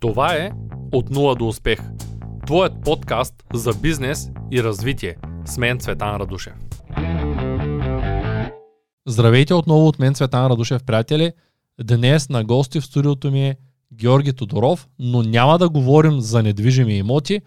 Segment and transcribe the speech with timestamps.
[0.00, 0.50] Това е
[0.92, 1.80] От нула до успех.
[2.46, 5.16] Твоят подкаст за бизнес и развитие.
[5.44, 6.52] С мен Цветан Радушев.
[9.06, 11.32] Здравейте отново от мен Цветан Радушев, приятели.
[11.84, 13.56] Днес на гости в студиото ми е
[13.94, 17.40] Георги Тодоров, но няма да говорим за недвижими имоти,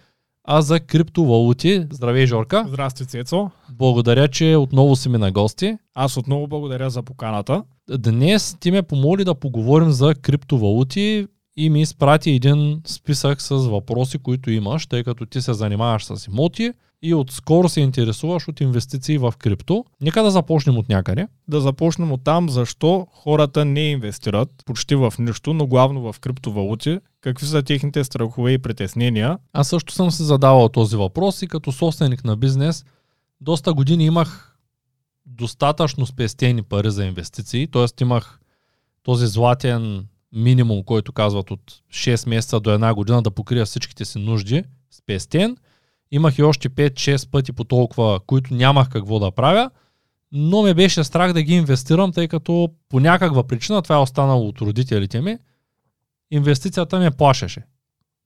[0.44, 1.88] а за криптовалути.
[1.92, 2.66] Здравей, Жорка.
[2.68, 3.52] Здрасти, Цецо.
[3.72, 5.78] Благодаря, че отново си ми на гости.
[5.96, 7.64] Аз отново благодаря за поканата.
[7.98, 11.28] Днес ти ме помоли да поговорим за криптовалути
[11.60, 16.28] и ми изпрати един списък с въпроси, които имаш, тъй като ти се занимаваш с
[16.28, 19.86] имоти и отскоро се интересуваш от инвестиции в крипто.
[20.02, 21.28] Нека да започнем от някъде.
[21.48, 27.00] Да започнем от там, защо хората не инвестират почти в нищо, но главно в криптовалути.
[27.22, 29.38] Какви са техните страхове и притеснения?
[29.54, 32.86] Аз също съм се задавал този въпрос и като собственик на бизнес
[33.42, 34.58] доста години имах
[35.26, 38.04] достатъчно спестени пари за инвестиции, т.е.
[38.04, 38.40] имах
[39.04, 41.62] този златен минимум, който казват от
[41.94, 45.58] 6 месеца до една година да покрия всичките си нужди, спестен.
[46.12, 49.70] Имах и още 5-6 пъти по толкова, които нямах какво да правя,
[50.32, 54.48] но ме беше страх да ги инвестирам, тъй като по някаква причина, това е останало
[54.48, 55.38] от родителите ми,
[56.32, 57.64] инвестицията ме плашеше.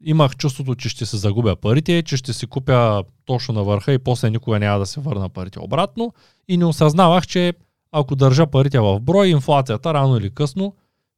[0.05, 3.99] Имах чувството, че ще се загубя парите, че ще си купя точно на върха и
[3.99, 6.13] после никога няма да се върна парите обратно
[6.47, 7.53] и не осъзнавах, че
[7.91, 10.73] ако държа парите в брой, инфлацията рано или късно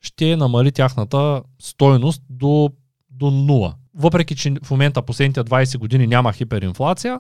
[0.06, 2.70] ще намали тяхната стойност до,
[3.10, 3.76] до нула.
[3.96, 7.20] Въпреки, че в момента последните 20 години няма хиперинфлация,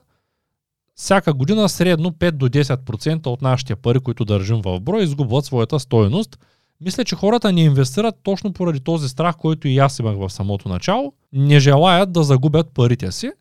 [0.95, 5.79] всяка година средно 5 до 10% от нашите пари, които държим в брой, изгубват своята
[5.79, 6.39] стойност.
[6.81, 10.69] Мисля, че хората не инвестират точно поради този страх, който и аз имах в самото
[10.69, 11.13] начало.
[11.33, 13.31] Не желаят да загубят парите си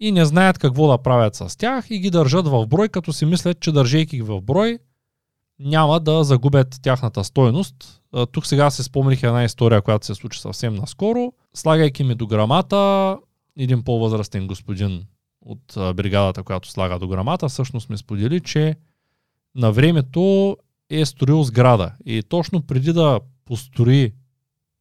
[0.00, 3.26] и не знаят какво да правят с тях и ги държат в брой, като си
[3.26, 4.78] мислят, че държейки ги в брой,
[5.64, 8.02] няма да загубят тяхната стойност.
[8.32, 11.32] Тук сега се спомних една история, която се случи съвсем наскоро.
[11.54, 13.18] Слагайки ми до грамата,
[13.58, 15.02] един по-възрастен господин
[15.40, 18.76] от бригадата, която слага до грамата, всъщност ми сподели, че
[19.54, 20.56] на времето
[20.90, 21.92] е строил сграда.
[22.06, 24.12] И точно преди да построи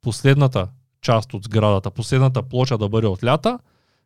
[0.01, 0.67] последната
[1.01, 3.59] част от сградата, последната площа да бъде от лята,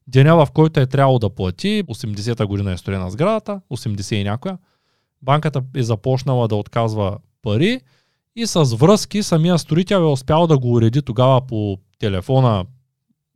[0.07, 4.57] деня в който е трябвало да плати, 80-та година е строена сградата, 80 и някоя,
[5.21, 7.81] банката е започнала да отказва пари
[8.35, 12.65] и с връзки самия строител е успял да го уреди тогава по телефона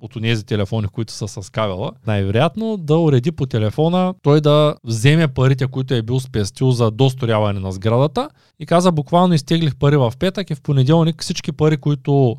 [0.02, 5.28] от тези телефони, които са с кабела, най-вероятно да уреди по телефона той да вземе
[5.28, 8.30] парите, които е бил спестил за досторяване на сградата
[8.60, 12.38] и каза буквално изтеглих пари в петък и в понеделник всички пари, които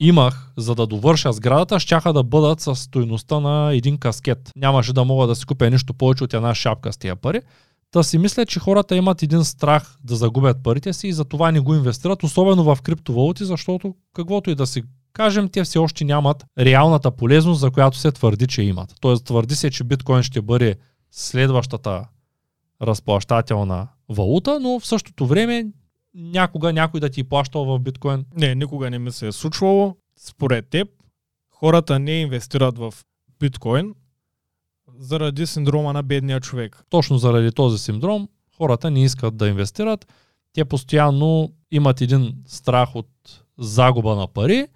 [0.00, 4.50] имах за да довърша сградата, щяха да бъдат с стоеността на един каскет.
[4.56, 7.40] Нямаше да мога да си купя нищо повече от една шапка с тия пари.
[7.94, 11.60] Та си мисля, че хората имат един страх да загубят парите си и затова не
[11.60, 14.82] го инвестират, особено в криптовалути, защото каквото и да си
[15.12, 18.94] кажем, те все още нямат реалната полезност, за която се твърди, че имат.
[19.00, 20.76] Тоест твърди се, че биткоин ще бъде
[21.10, 22.04] следващата
[22.82, 25.66] разплащателна валута, но в същото време
[26.14, 28.24] някога някой да ти е плащал в биткоин.
[28.36, 29.96] Не, никога не ми се е случвало.
[30.16, 30.88] Според теб,
[31.50, 32.94] хората не инвестират в
[33.40, 33.94] биткоин,
[34.98, 36.84] заради синдрома на бедния човек.
[36.90, 40.06] Точно заради този синдром хората не искат да инвестират.
[40.52, 43.08] Те постоянно имат един страх от
[43.58, 44.66] загуба на пари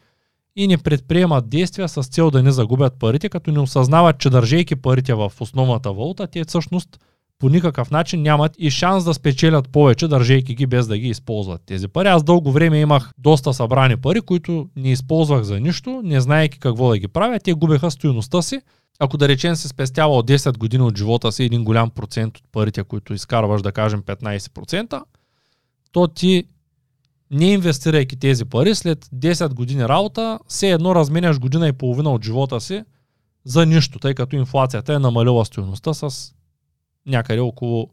[0.56, 4.76] и не предприемат действия с цел да не загубят парите, като не осъзнават, че държейки
[4.76, 6.98] парите в основната валута, те всъщност
[7.38, 11.62] по никакъв начин нямат и шанс да спечелят повече, държейки ги без да ги използват
[11.66, 12.08] тези пари.
[12.08, 16.88] Аз дълго време имах доста събрани пари, които не използвах за нищо, не знаеки какво
[16.90, 17.40] да ги правя.
[17.40, 18.60] Те губеха стоеността си
[18.98, 22.84] ако да речем спестява от 10 години от живота си един голям процент от парите,
[22.84, 25.02] които изкарваш, да кажем 15%,
[25.92, 26.44] то ти
[27.30, 32.24] не инвестирайки тези пари, след 10 години работа, все едно разменяш година и половина от
[32.24, 32.82] живота си
[33.44, 36.32] за нищо, тъй като инфлацията е намалила стоеността с
[37.08, 37.90] някъде около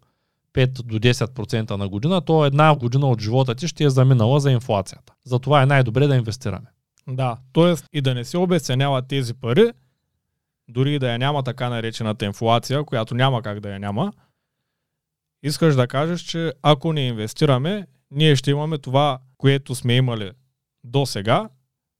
[0.53, 4.51] 5 до 10% на година, то една година от живота ти ще е заминала за
[4.51, 5.13] инфлацията.
[5.23, 6.67] Затова е най-добре да инвестираме.
[7.07, 7.97] Да, т.е.
[7.97, 9.71] и да не се обесценяват тези пари,
[10.67, 14.13] дори да я няма така наречената инфлация, която няма как да я няма,
[15.43, 20.31] искаш да кажеш, че ако не инвестираме, ние ще имаме това, което сме имали
[20.83, 21.49] до сега,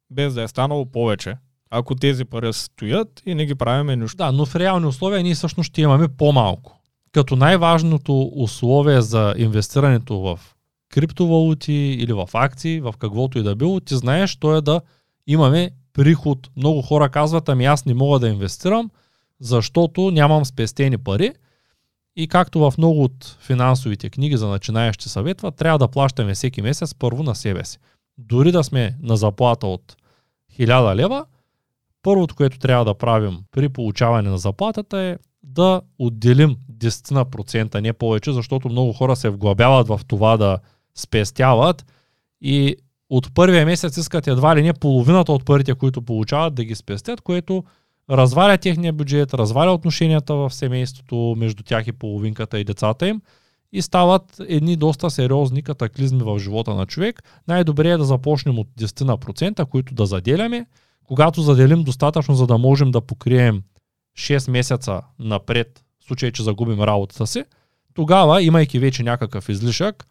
[0.10, 1.38] без да е станало повече.
[1.70, 4.18] Ако тези пари стоят и не ги правиме нищо.
[4.18, 6.82] Да, но в реални условия ние всъщност ще имаме по-малко.
[7.16, 10.40] Като най-важното условие за инвестирането в
[10.90, 14.82] криптовалути или в акции, в каквото и да било, ти знаеш, то е да
[15.28, 16.50] имаме приход.
[16.58, 18.90] Много хора казват, ами аз не мога да инвестирам,
[19.40, 21.34] защото нямам спестени пари.
[22.16, 26.96] И както в много от финансовите книги за начинаещи съветва, трябва да плащаме всеки месец
[26.96, 27.78] първо на себе си.
[28.18, 29.96] Дори да сме на заплата от
[30.60, 31.26] 1000 лева,
[32.04, 38.32] първото, което трябва да правим при получаване на заплатата е да отделим 10%, не повече,
[38.32, 40.60] защото много хора се вглъбяват в това да
[40.96, 41.86] спестяват
[42.42, 42.76] и
[43.10, 47.22] от първия месец искат едва ли не половината от парите, които получават, да ги спестят,
[47.22, 47.64] което
[48.10, 53.22] разваля техния бюджет, разваля отношенията в семейството между тях и половинката и децата им
[53.72, 57.24] и стават едни доста сериозни катаклизми в живота на човек.
[57.48, 60.66] Най-добре е да започнем от 10%, които да заделяме.
[61.08, 63.64] Когато заделим достатъчно, за да можем да покрием
[64.18, 67.44] 6 месеца напред, в случай, че загубим работата си,
[67.94, 70.08] тогава, имайки вече някакъв излишък,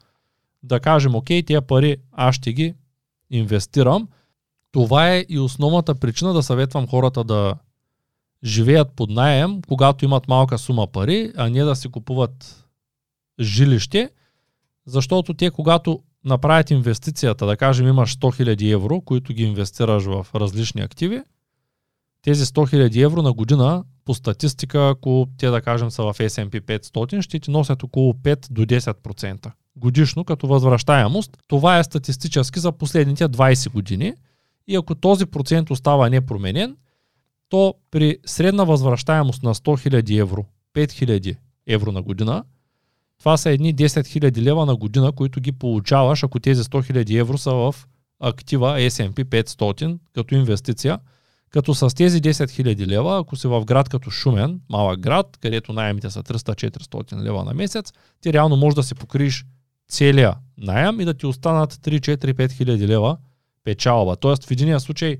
[0.63, 2.73] да кажем, окей, тия пари аз ще ги
[3.29, 4.07] инвестирам.
[4.71, 7.55] Това е и основната причина да съветвам хората да
[8.43, 12.65] живеят под найем, когато имат малка сума пари, а не да си купуват
[13.39, 14.09] жилище,
[14.85, 20.27] защото те, когато направят инвестицията, да кажем имаш 100 000 евро, които ги инвестираш в
[20.35, 21.21] различни активи,
[22.25, 26.61] тези 100 000 евро на година по статистика, ако те да кажем са в S&P
[26.61, 31.37] 500, ще ти носят около 5 до 10% годишно като възвръщаемост.
[31.47, 34.13] Това е статистически за последните 20 години
[34.67, 36.77] и ако този процент остава непроменен,
[37.49, 41.37] то при средна възвръщаемост на 100 000 евро, 5 000
[41.67, 42.43] евро на година,
[43.19, 47.19] това са едни 10 000 лева на година, които ги получаваш, ако тези 100 000
[47.19, 47.75] евро са в
[48.19, 50.99] актива S&P 500 като инвестиция.
[51.49, 55.73] Като с тези 10 000 лева, ако си в град като Шумен, малък град, където
[55.73, 59.45] найемите са 300-400 лева на месец, ти реално можеш да си покриеш
[59.87, 63.17] целия найем и да ти останат 3-4-5 хиляди лева
[63.63, 64.15] печалба.
[64.15, 65.17] Тоест в единия случай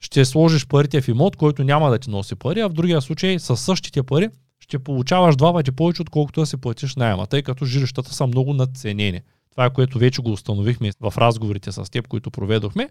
[0.00, 3.38] ще сложиш парите в имот, който няма да ти носи пари, а в другия случай
[3.38, 4.28] с същите пари
[4.60, 8.54] ще получаваш два пъти повече, отколкото да си платиш найема, тъй като жилищата са много
[8.54, 9.20] надценени.
[9.50, 12.88] Това е което вече го установихме в разговорите с теб, които проведохме.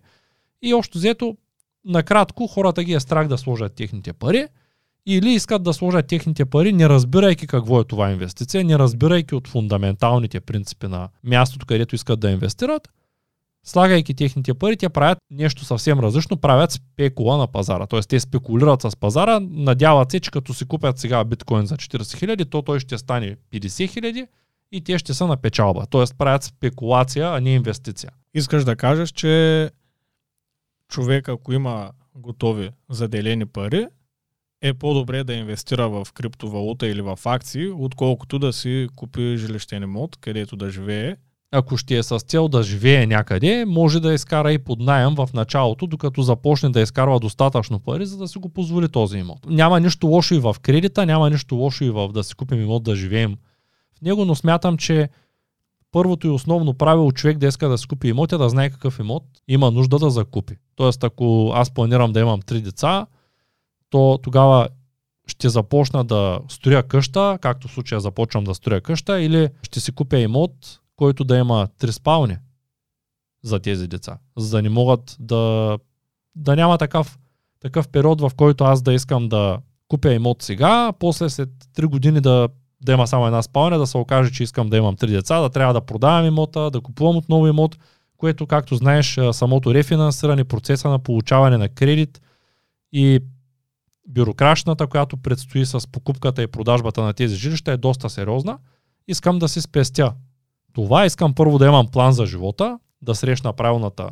[0.62, 1.38] И още взето,
[1.86, 4.48] накратко, хората ги е страх да сложат техните пари,
[5.06, 9.48] или искат да сложат техните пари, не разбирайки какво е това инвестиция, не разбирайки от
[9.48, 12.90] фундаменталните принципи на мястото, където искат да инвестират,
[13.64, 17.88] слагайки техните пари, те правят нещо съвсем различно, правят спекула на пазара.
[17.88, 22.18] Тоест те спекулират с пазара, надяват се, че като си купят сега биткоин за 40
[22.18, 24.28] хиляди, то той ще стане 50 хиляди
[24.72, 25.86] и те ще са на печалба.
[25.90, 28.12] Тоест правят спекулация, а не инвестиция.
[28.34, 29.70] Искаш да кажеш, че
[30.90, 33.88] човек, ако има готови заделени пари,
[34.62, 40.16] е по-добре да инвестира в криптовалута или в акции, отколкото да си купи жилищен имот,
[40.16, 41.16] където да живее.
[41.52, 45.30] Ако ще е с цел да живее някъде, може да изкара и под найем в
[45.34, 49.40] началото, докато започне да изкарва достатъчно пари, за да си го позволи този имот.
[49.46, 52.84] Няма нищо лошо и в кредита, няма нищо лошо и в да си купим имот
[52.84, 53.38] да живеем
[53.98, 55.10] в него, но смятам, че
[55.92, 59.00] първото и основно правило човек да иска да си купи имот е да знае какъв
[59.00, 60.56] имот има нужда да закупи.
[60.76, 63.08] Тоест, ако аз планирам да имам три деца,
[63.90, 64.68] то тогава
[65.28, 69.92] ще започна да строя къща, както в случая започвам да строя къща, или ще си
[69.92, 70.52] купя имот,
[70.96, 72.38] който да има три спални
[73.44, 75.78] за тези деца, за да не могат да,
[76.36, 77.20] да няма такъв,
[77.60, 82.22] такъв период, в който аз да искам да купя имот сега, после след 3 години
[82.22, 82.50] да,
[82.82, 85.50] да има само една спалня, да се окаже, че искам да имам три деца, да
[85.50, 87.78] трябва да продавам имота, да купувам отново имот,
[88.24, 92.22] което, както знаеш, самото рефинансиране, процеса на получаване на кредит
[92.94, 93.20] и
[94.08, 98.58] бюрокрашната, която предстои с покупката и продажбата на тези жилища е доста сериозна.
[99.08, 100.14] Искам да си спестя.
[100.74, 104.10] Това искам първо да имам план за живота, да срещна правилната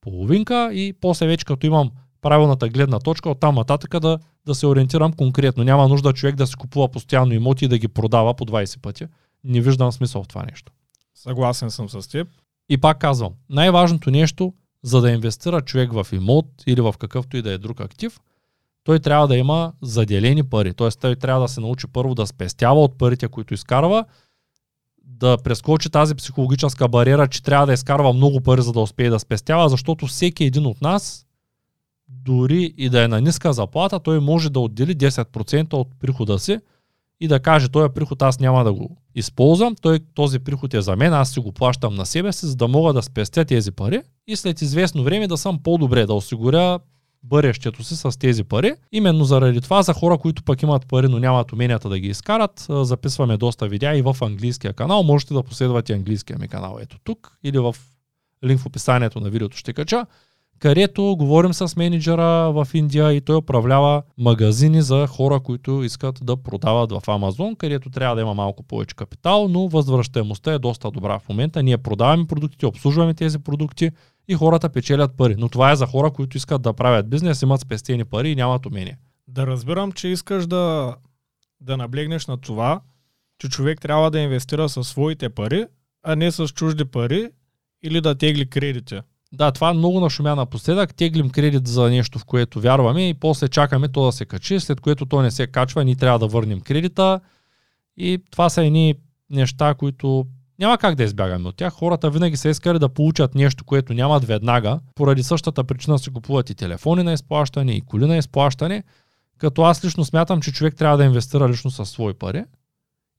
[0.00, 1.90] половинка и после вече като имам
[2.22, 5.64] правилната гледна точка, оттам нататък да, да се ориентирам конкретно.
[5.64, 9.06] Няма нужда човек да си купува постоянно имоти и да ги продава по 20 пъти.
[9.44, 10.72] Не виждам смисъл в това нещо.
[11.14, 12.28] Съгласен съм с теб.
[12.70, 17.42] И пак казвам, най-важното нещо, за да инвестира човек в имот или в какъвто и
[17.42, 18.20] да е друг актив,
[18.84, 20.74] той трябва да има заделени пари.
[20.74, 20.90] Т.е.
[20.90, 24.04] той трябва да се научи първо да спестява от парите, които изкарва,
[25.04, 29.20] да прескочи тази психологическа бариера, че трябва да изкарва много пари, за да успее да
[29.20, 31.26] спестява, защото всеки един от нас,
[32.08, 36.58] дори и да е на ниска заплата, той може да отдели 10% от прихода си
[37.20, 40.96] и да каже, този приход аз няма да го използвам, той, този приход е за
[40.96, 44.00] мен, аз си го плащам на себе си, за да мога да спестя тези пари
[44.26, 46.78] и след известно време да съм по-добре, да осигуря
[47.22, 48.74] бъдещето си с тези пари.
[48.92, 52.66] Именно заради това за хора, които пък имат пари, но нямат уменията да ги изкарат,
[52.68, 55.02] записваме доста видеа и в английския канал.
[55.02, 57.76] Можете да последвате английския ми канал ето тук или в
[58.44, 60.06] линк в описанието на видеото ще кача
[60.60, 66.36] където говорим с менеджера в Индия и той управлява магазини за хора, които искат да
[66.36, 71.18] продават в Амазон, където трябва да има малко повече капитал, но възвръщаемостта е доста добра
[71.18, 71.62] в момента.
[71.62, 73.90] Ние продаваме продуктите, обслужваме тези продукти
[74.28, 75.34] и хората печелят пари.
[75.38, 78.66] Но това е за хора, които искат да правят бизнес, имат спестени пари и нямат
[78.66, 78.98] умение.
[79.28, 80.96] Да разбирам, че искаш да,
[81.60, 82.80] да наблегнеш на това,
[83.38, 85.64] че човек трябва да инвестира със своите пари,
[86.02, 87.28] а не с чужди пари
[87.82, 89.00] или да тегли кредити.
[89.32, 90.94] Да, това е много нашумя напоследък.
[90.94, 94.80] Теглим кредит за нещо, в което вярваме и после чакаме то да се качи, след
[94.80, 97.20] което то не се качва, ние трябва да върнем кредита.
[97.96, 98.94] И това са едни
[99.30, 100.26] неща, които
[100.58, 101.72] няма как да избягаме от тях.
[101.72, 104.80] Хората винаги са искали да получат нещо, което нямат веднага.
[104.94, 108.82] Поради същата причина си купуват и телефони на изплащане, и коли на изплащане.
[109.38, 112.44] Като аз лично смятам, че човек трябва да инвестира лично със свои пари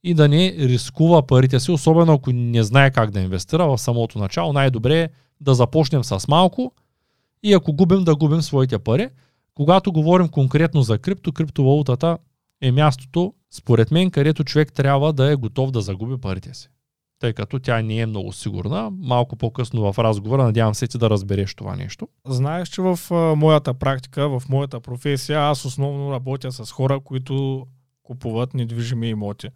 [0.03, 4.19] и да не рискува парите си, особено ако не знае как да инвестира в самото
[4.19, 4.53] начало.
[4.53, 5.09] Най-добре е
[5.41, 6.71] да започнем с малко
[7.43, 9.09] и ако губим, да губим своите пари.
[9.53, 12.17] Когато говорим конкретно за крипто, криптовалутата
[12.61, 16.69] е мястото, според мен, където човек трябва да е готов да загуби парите си.
[17.19, 18.91] Тъй като тя не е много сигурна.
[18.91, 22.07] Малко по-късно в разговора, надявам се ти да разбереш това нещо.
[22.27, 22.99] Знаеш, че в
[23.37, 27.65] моята практика, в моята професия, аз основно работя с хора, които
[28.03, 29.49] купуват недвижими имоти.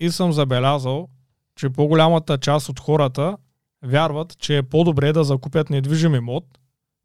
[0.00, 1.08] И съм забелязал,
[1.56, 3.36] че по-голямата част от хората
[3.84, 6.58] вярват, че е по-добре да закупят недвижим имот,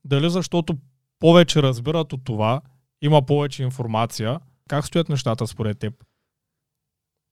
[0.03, 0.77] дали защото
[1.19, 2.61] повече разбират от това,
[3.01, 4.39] има повече информация.
[4.69, 5.93] Как стоят нещата според теб?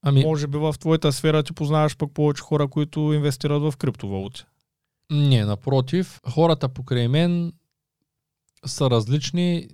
[0.01, 4.43] Ами, Може би в твоята сфера ти познаваш пък повече хора, които инвестират в криптовалути.
[5.11, 7.53] не, напротив, хората покрай мен
[8.65, 9.67] са различни.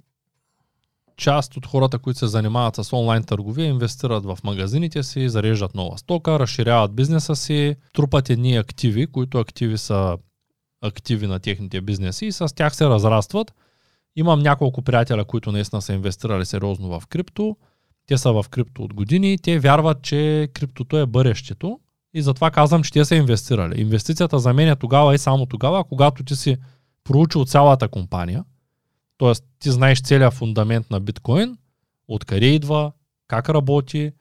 [1.20, 5.98] Част от хората, които се занимават с онлайн търговия, инвестират в магазините си, зареждат нова
[5.98, 10.18] стока, разширяват бизнеса си, трупат едни активи, които активи са
[10.82, 13.54] активи на техните бизнеси и с тях се разрастват.
[14.16, 17.58] Имам няколко приятеля, които наистина са инвестирали сериозно в крипто.
[18.08, 19.38] Те са в крипто от години.
[19.38, 21.80] Те вярват, че криптото е бъдещето
[22.14, 23.82] и затова казвам, че те са инвестирали.
[23.82, 26.58] Инвестицията за мен е тогава и само тогава, когато ти си
[27.04, 28.44] проучил цялата компания,
[29.20, 29.34] т.е.
[29.60, 31.58] ти знаеш целият фундамент на биткоин,
[32.08, 32.92] откъде идва,
[33.28, 34.12] как работи,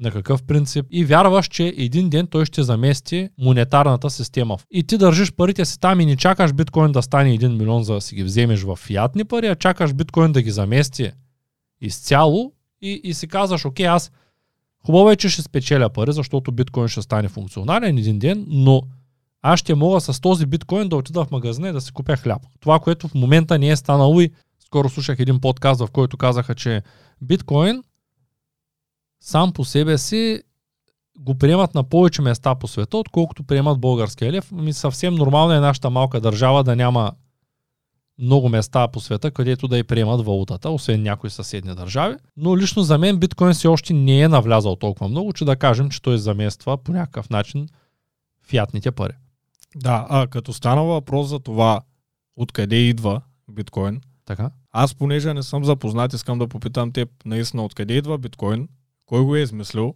[0.00, 4.58] на какъв принцип и вярваш, че един ден той ще замести монетарната система.
[4.70, 7.94] И ти държиш парите си там и не чакаш биткоин да стане 1 милион за
[7.94, 11.10] да си ги вземеш в фиатни пари, а чакаш биткоин да ги замести
[11.80, 12.52] изцяло
[12.82, 14.12] и, и си казваш, окей, аз
[14.86, 18.82] хубаво е, че ще спечеля пари, защото биткоин ще стане функционален един ден, но
[19.42, 22.42] аз ще мога с този биткоин да отида в магазина и да си купя хляб.
[22.60, 24.30] Това, което в момента не е станало и
[24.64, 26.82] скоро слушах един подкаст, в който казаха, че
[27.22, 27.82] биткоин
[29.20, 30.42] сам по себе си
[31.18, 34.52] го приемат на повече места по света, отколкото приемат българския лев.
[34.52, 37.12] Ми съвсем нормално е нашата малка държава да няма
[38.18, 42.16] много места по света, където да и приемат валутата, освен някои съседни държави.
[42.36, 45.90] Но лично за мен биткоин все още не е навлязал толкова много, че да кажем,
[45.90, 47.68] че той замества по някакъв начин
[48.42, 49.12] фиатните пари.
[49.76, 51.80] Да, а като стана въпрос за това
[52.36, 54.50] откъде идва биткоин, Така?
[54.72, 58.68] аз понеже не съм запознат, искам да попитам теб наистина откъде идва биткоин,
[59.06, 59.94] кой го е измислил,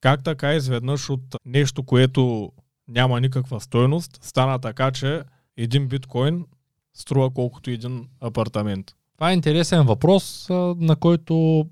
[0.00, 2.52] как така изведнъж от нещо, което
[2.88, 5.22] няма никаква стойност, стана така, че
[5.56, 6.46] един биткоин
[6.94, 8.94] струва колкото един апартамент.
[9.16, 10.46] Това е интересен въпрос,
[10.76, 11.66] на който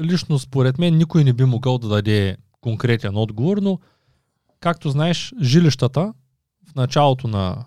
[0.00, 3.78] лично според мен никой не би могъл да даде конкретен отговор, но
[4.60, 6.14] както знаеш, жилищата
[6.66, 7.64] в началото на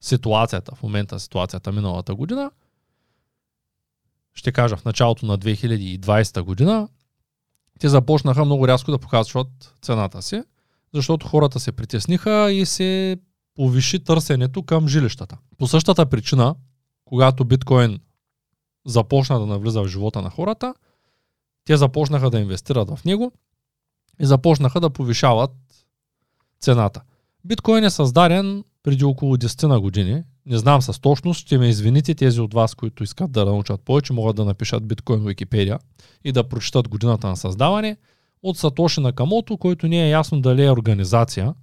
[0.00, 2.50] ситуацията, в момента ситуацията миналата година,
[4.34, 6.88] ще кажа в началото на 2020 година,
[7.78, 10.42] те започнаха много рязко да показват цената си,
[10.94, 13.16] защото хората се притесниха и се
[13.54, 15.38] повиши търсенето към жилищата.
[15.58, 16.54] По същата причина,
[17.04, 18.00] когато биткоин
[18.86, 20.74] започна да навлиза в живота на хората,
[21.64, 23.32] те започнаха да инвестират в него
[24.20, 25.50] и започнаха да повишават
[26.60, 27.02] цената.
[27.48, 30.22] Биткоин е създаден преди около 10 на години.
[30.46, 34.12] Не знам с точност, ще ме извините тези от вас, които искат да научат повече,
[34.12, 35.78] могат да напишат биткоин в Википедия
[36.24, 37.96] и да прочитат годината на създаване
[38.42, 41.54] от Сатоши Накамото, който не е ясно дали е организация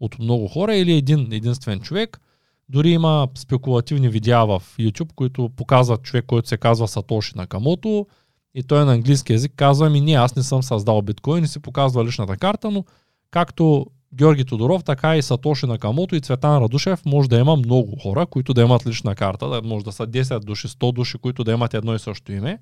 [0.00, 2.20] от много хора или един единствен човек.
[2.68, 8.06] Дори има спекулативни видеа в YouTube, които показват човек, който се казва Сатоши Накамото
[8.54, 11.60] и той на английски язик казва ми не, аз не съм създал биткоин и си
[11.60, 12.84] показва личната карта, но
[13.30, 18.26] както Георги Тодоров, така и Сатоши Накамото и Цветан Радушев може да има много хора,
[18.26, 21.52] които да имат лична карта, да може да са 10 души, 100 души, които да
[21.52, 22.58] имат едно и също име.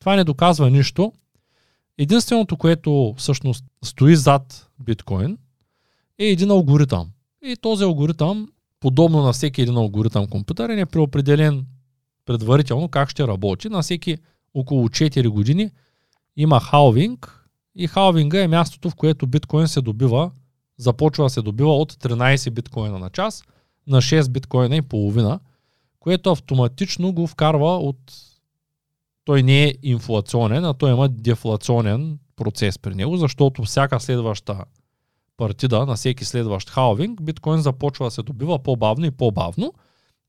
[0.00, 1.12] Това не доказва нищо.
[1.98, 5.38] Единственото, което всъщност стои зад биткоин,
[6.18, 7.10] е един алгоритъм.
[7.42, 8.48] И този алгоритъм,
[8.80, 11.66] подобно на всеки един алгоритъм компютърен, е преопределен
[12.24, 13.68] предварително как ще работи.
[13.68, 14.18] На всеки
[14.54, 15.70] около 4 години
[16.36, 20.30] има халвинг и халвинга е мястото, в което биткоин се добива,
[20.78, 23.44] започва да се добива от 13 биткоина на час
[23.86, 25.40] на 6 биткоина и половина,
[26.00, 27.96] което автоматично го вкарва от...
[29.24, 34.64] Той не е инфлационен, а той има дефлационен процес при него, защото всяка следваща
[35.36, 39.72] партида на всеки следващ халвинг, биткоин започва да се добива по-бавно и по-бавно,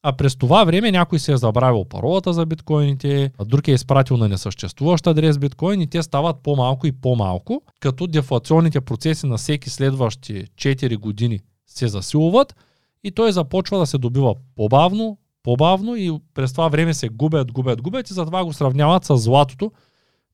[0.08, 4.18] а през това време някой се е забравил паролата за биткоините, а друг е изпратил
[4.18, 9.70] на несъществуващ адрес биткоин и те стават по-малко и по-малко, като дефлационните процеси на всеки
[9.70, 12.56] следващи 4 години се засилват
[13.04, 17.82] и той започва да се добива по-бавно, по-бавно и през това време се губят, губят,
[17.82, 19.72] губят и затова го сравняват с златото,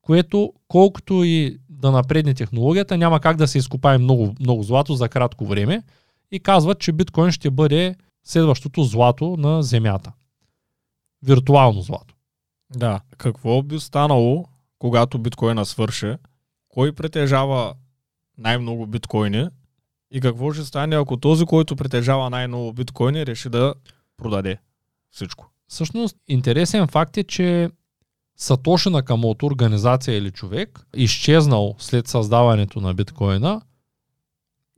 [0.02, 5.08] което колкото и да напредне технологията, няма как да се изкопае много, много злато за
[5.08, 5.82] кратко време
[6.32, 10.12] и казват, че биткоин ще бъде следващото злато на Земята.
[11.22, 12.14] Виртуално злато.
[12.76, 13.00] Да.
[13.18, 14.44] Какво би станало,
[14.78, 16.18] когато биткоина свърше?
[16.68, 17.74] Кой притежава
[18.38, 19.48] най-много биткоини?
[20.10, 23.74] И какво ще стане, ако този, който притежава най-много биткоини, реши да
[24.16, 24.58] продаде
[25.10, 25.50] всичко?
[25.68, 27.70] Всъщност, интересен факт е, че
[28.36, 33.62] Сатоши Накамото, организация или човек, изчезнал след създаването на биткоина,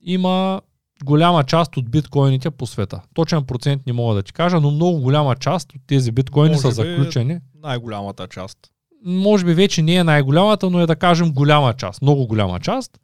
[0.03, 0.61] има
[1.05, 3.01] голяма част от биткоините по света.
[3.15, 6.61] Точен процент не мога да ти кажа, но много голяма част от тези биткоини Може
[6.61, 7.39] са заключени.
[7.63, 8.59] Най-голямата част.
[9.05, 13.01] Може би вече не е най-голямата, но е да кажем голяма част, много голяма част.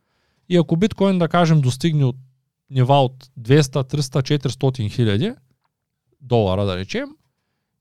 [0.48, 2.16] И ако биткоин, да кажем, достигне от
[2.70, 3.60] нива от 200,
[3.94, 5.32] 300, 400 хиляди
[6.20, 7.08] долара, да речем,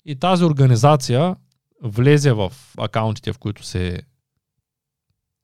[0.06, 1.36] и тази организация
[1.84, 4.02] влезе в акаунтите, в които се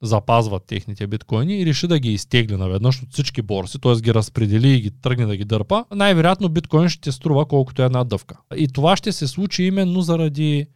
[0.04, 3.96] запазват техните биткоини и реши да ги изтегли наведнъж от всички борси, т.е.
[3.96, 8.38] ги разпредели и ги тръгне да ги дърпа, най-вероятно биткоин ще струва колкото една дъвка.
[8.56, 10.68] И това ще се случи именно заради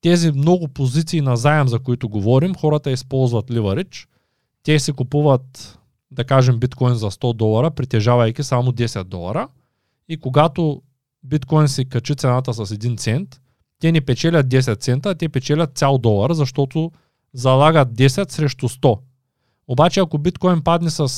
[0.00, 2.54] тези много позиции на заем, за които говорим.
[2.54, 4.08] Хората използват ливарич.
[4.62, 5.78] Те си купуват,
[6.10, 9.48] да кажем, биткоин за 100 долара, притежавайки само 10 долара.
[10.08, 10.82] И когато
[11.24, 13.40] биткоин си качи цената с 1 цент,
[13.80, 16.90] те не печелят 10 цента, а те печелят цял долар, защото
[17.34, 18.98] залагат 10 срещу 100.
[19.68, 21.08] Обаче ако биткоин падне с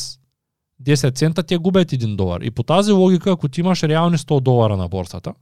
[0.82, 2.40] 10 цента, те губят 1 долар.
[2.40, 5.34] И по тази логика, ако ти имаш реални 100 долара на борсата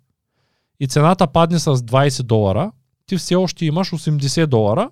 [0.81, 2.73] и цената падне с 20 долара,
[3.07, 4.91] ти все още имаш 80 долара,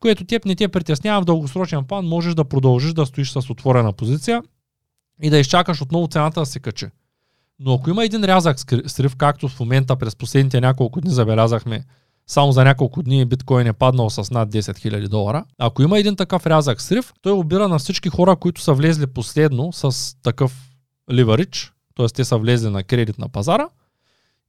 [0.00, 3.92] което теб не те притеснява в дългосрочен план, можеш да продължиш да стоиш с отворена
[3.92, 4.42] позиция
[5.22, 6.86] и да изчакаш отново цената да се качи.
[7.58, 11.84] Но ако има един рязък срив, както в момента през последните няколко дни забелязахме,
[12.26, 15.44] само за няколко дни биткоин е паднал с над 10 000 долара.
[15.58, 19.72] Ако има един такъв рязък срив, той обира на всички хора, които са влезли последно
[19.72, 20.70] с такъв
[21.12, 22.06] ливарич, т.е.
[22.06, 23.68] те са влезли на кредит на пазара,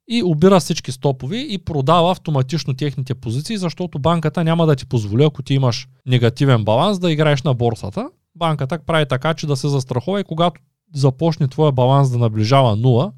[0.07, 5.23] и обира всички стопови и продава автоматично техните позиции, защото банката няма да ти позволи,
[5.23, 8.09] ако ти имаш негативен баланс, да играеш на борсата.
[8.35, 10.61] Банката прави така, че да се застрахова и когато
[10.93, 13.11] започне твоя баланс да наближава 0,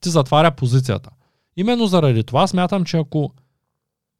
[0.00, 1.10] ти затваря позицията.
[1.56, 3.32] Именно заради това смятам, че ако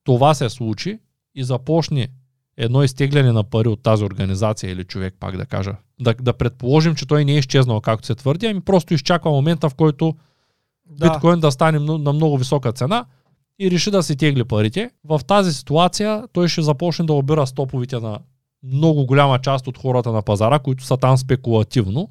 [0.05, 0.99] това се случи
[1.35, 2.09] и започне
[2.57, 6.95] едно изтегляне на пари от тази организация или човек, пак да кажа, да, да предположим,
[6.95, 10.15] че той не е изчезнал, както се твърди, ами просто изчаква момента, в който
[10.87, 11.11] да.
[11.11, 13.05] биткоин да стане на много висока цена
[13.59, 14.91] и реши да си тегли парите.
[15.05, 18.19] В тази ситуация той ще започне да обира стоповите на
[18.62, 22.11] много голяма част от хората на пазара, които са там спекулативно.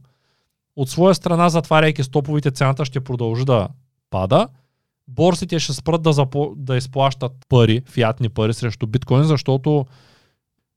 [0.76, 3.68] От своя страна, затваряйки стоповите, цената ще продължи да
[4.10, 4.48] пада.
[5.16, 6.54] Борсите ще спрат да, запо...
[6.58, 9.86] да изплащат пари, фиатни пари срещу биткоин, защото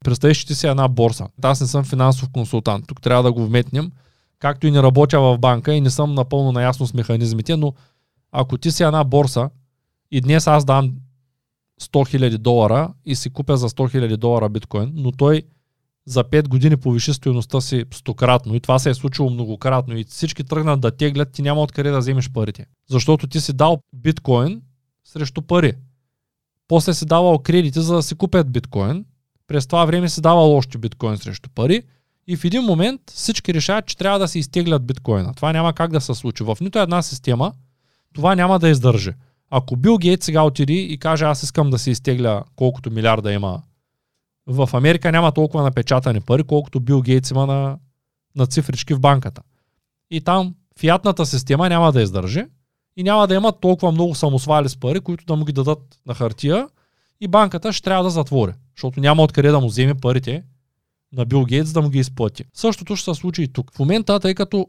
[0.04, 1.28] представиш, ти си една борса.
[1.42, 2.84] Аз не съм финансов консултант.
[2.86, 3.92] Тук трябва да го вметнем.
[4.38, 7.72] Както и не работя в банка и не съм напълно наясно с механизмите, но
[8.32, 9.50] ако ти си една борса
[10.10, 10.92] и днес аз дам
[11.82, 15.42] 100 000 долара и си купя за 100 000 долара биткоин, но той
[16.06, 20.44] за 5 години повиши стоеността си стократно и това се е случило многократно и всички
[20.44, 22.66] тръгнат да теглят, ти няма откъде да вземеш парите.
[22.90, 24.62] Защото ти си дал биткоин
[25.04, 25.72] срещу пари.
[26.68, 29.04] После си давал кредити, за да си купят биткоин.
[29.46, 31.82] През това време си давал още биткоин срещу пари.
[32.26, 35.34] И в един момент всички решават, че трябва да се изтеглят биткоина.
[35.34, 36.44] Това няма как да се случи.
[36.44, 37.52] В нито една система
[38.14, 39.12] това няма да издържи.
[39.50, 43.62] Ако Бил Гейт сега отиди и каже аз искам да се изтегля колкото милиарда има
[44.46, 47.78] в Америка няма толкова напечатани пари, колкото Бил Гейтс има на,
[48.36, 49.42] на цифрички в банката.
[50.10, 52.44] И там фиатната система няма да издържи
[52.96, 56.14] и няма да има толкова много самосвали с пари, които да му ги дадат на
[56.14, 56.68] хартия
[57.20, 60.44] и банката ще трябва да затвори, защото няма откъде да му вземе парите
[61.12, 62.44] на Бил Гейтс да му ги изплати.
[62.54, 63.72] Същото ще се случи и тук.
[63.74, 64.66] В момента, тъй като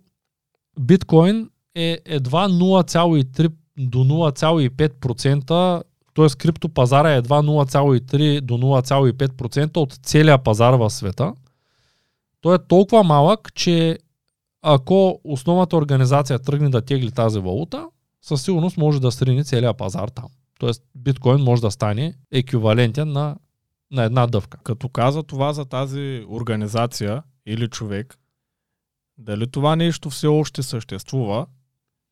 [0.80, 5.84] биткоин е едва 0,3 до 0,5%
[6.16, 6.28] т.е.
[6.38, 11.34] криптопазара е едва 0,3 до 0,5% от целия пазар в света.
[12.42, 13.98] Той е толкова малък, че
[14.62, 17.88] ако основната организация тръгне да тегли тази валута,
[18.22, 20.30] със сигурност може да срини целия пазар там.
[20.60, 23.36] Тоест биткоин може да стане еквивалентен на,
[23.92, 24.58] на една дъвка.
[24.64, 28.18] Като каза това за тази организация или човек,
[29.18, 31.46] дали това нещо все още съществува?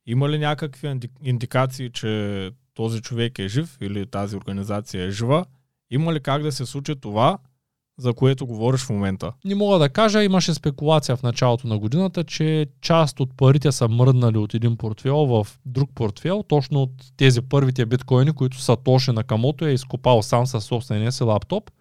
[0.05, 5.45] Има ли някакви индикации, че този човек е жив или тази организация е жива?
[5.91, 7.37] Има ли как да се случи това,
[7.97, 9.33] за което говориш в момента?
[9.45, 13.87] Не мога да кажа, имаше спекулация в началото на годината, че част от парите са
[13.87, 19.13] мръднали от един портфел в друг портфел, точно от тези първите биткоини, които са точно
[19.13, 21.71] на камото е изкопал сам със собствения си лаптоп.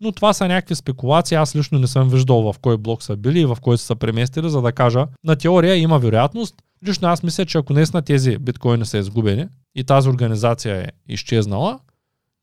[0.00, 1.36] Но това са някакви спекулации.
[1.36, 4.50] Аз лично не съм виждал в кой блок са били и в кой са преместили,
[4.50, 5.06] за да кажа.
[5.24, 6.54] На теория има вероятност.
[6.86, 11.80] Лично аз мисля, че ако наистина тези биткоини са изгубени и тази организация е изчезнала,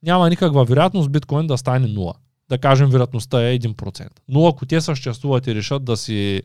[0.03, 2.13] няма никаква вероятност биткоин да стане 0
[2.49, 4.09] да кажем вероятността е 1%.
[4.27, 6.43] Но ако те съществуват и решат да си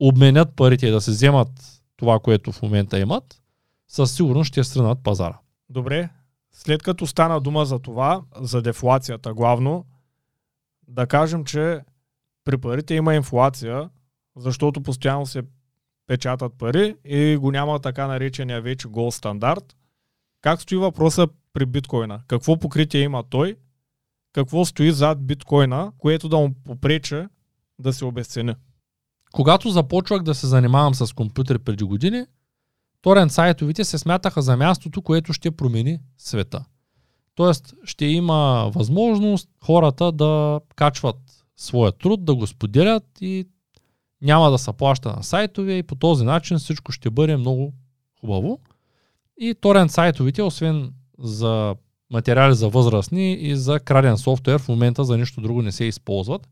[0.00, 3.42] обменят парите и да се вземат това, което в момента имат,
[3.88, 5.38] със сигурност ще сринат пазара.
[5.70, 6.08] Добре,
[6.52, 9.84] след като стана дума за това, за дефлацията главно,
[10.88, 11.80] да кажем, че
[12.44, 13.90] при парите има инфлация,
[14.36, 15.42] защото постоянно се
[16.06, 19.76] печатат пари и го няма така наречения вече гол стандарт.
[20.40, 22.20] Как стои въпроса при биткоина?
[22.28, 23.56] Какво покритие има той
[24.34, 27.28] какво стои зад биткоина, което да му попреча
[27.78, 28.54] да се обесцени.
[29.32, 32.26] Когато започвах да се занимавам с компютър преди години,
[33.02, 36.64] торент сайтовите се смятаха за мястото, което ще промени света.
[37.34, 41.16] Тоест ще има възможност хората да качват
[41.56, 43.48] своя труд, да го споделят и
[44.24, 47.72] няма да се плаща на сайтове и по този начин всичко ще бъде много
[48.20, 48.58] хубаво.
[49.40, 51.74] И торент сайтовите, освен за
[52.10, 56.48] материали за възрастни и за краден софтуер в момента за нищо друго не се използват.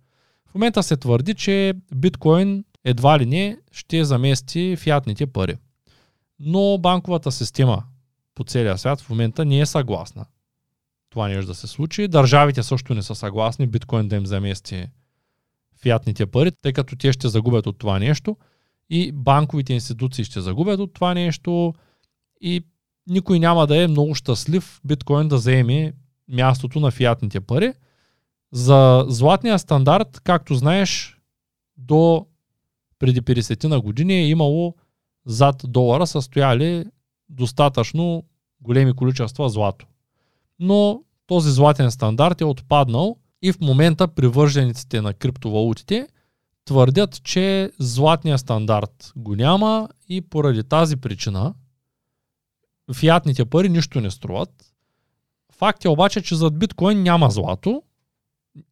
[0.50, 5.56] В момента се твърди, че биткоин едва ли не ще замести фиатните пари.
[6.40, 7.84] Но банковата система
[8.34, 10.26] по целия свят в момента не е съгласна.
[11.10, 12.08] Това нещо да се случи.
[12.08, 14.86] Държавите също не са съгласни биткоин да им замести
[15.82, 18.36] фиатните пари, тъй като те ще загубят от това нещо
[18.90, 21.74] и банковите институции ще загубят от това нещо
[22.40, 22.64] и
[23.06, 25.92] никой няма да е много щастлив биткоин да заеме
[26.28, 27.72] мястото на фиатните пари.
[28.52, 31.18] За златния стандарт, както знаеш,
[31.76, 32.26] до
[32.98, 34.74] преди 50 на години е имало
[35.26, 36.84] зад долара са стояли
[37.28, 38.24] достатъчно
[38.60, 39.86] големи количества злато.
[40.58, 46.08] Но този златен стандарт е отпаднал и в момента привържениците на криптовалутите
[46.64, 51.54] твърдят, че златния стандарт го няма и поради тази причина
[52.94, 54.72] фиатните пари нищо не струват.
[55.52, 57.82] Факт е обаче, че зад биткоин няма злато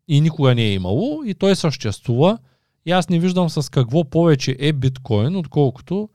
[0.08, 2.38] и никога не е имало и той съществува
[2.86, 6.08] и аз не виждам с какво повече е биткоин, отколкото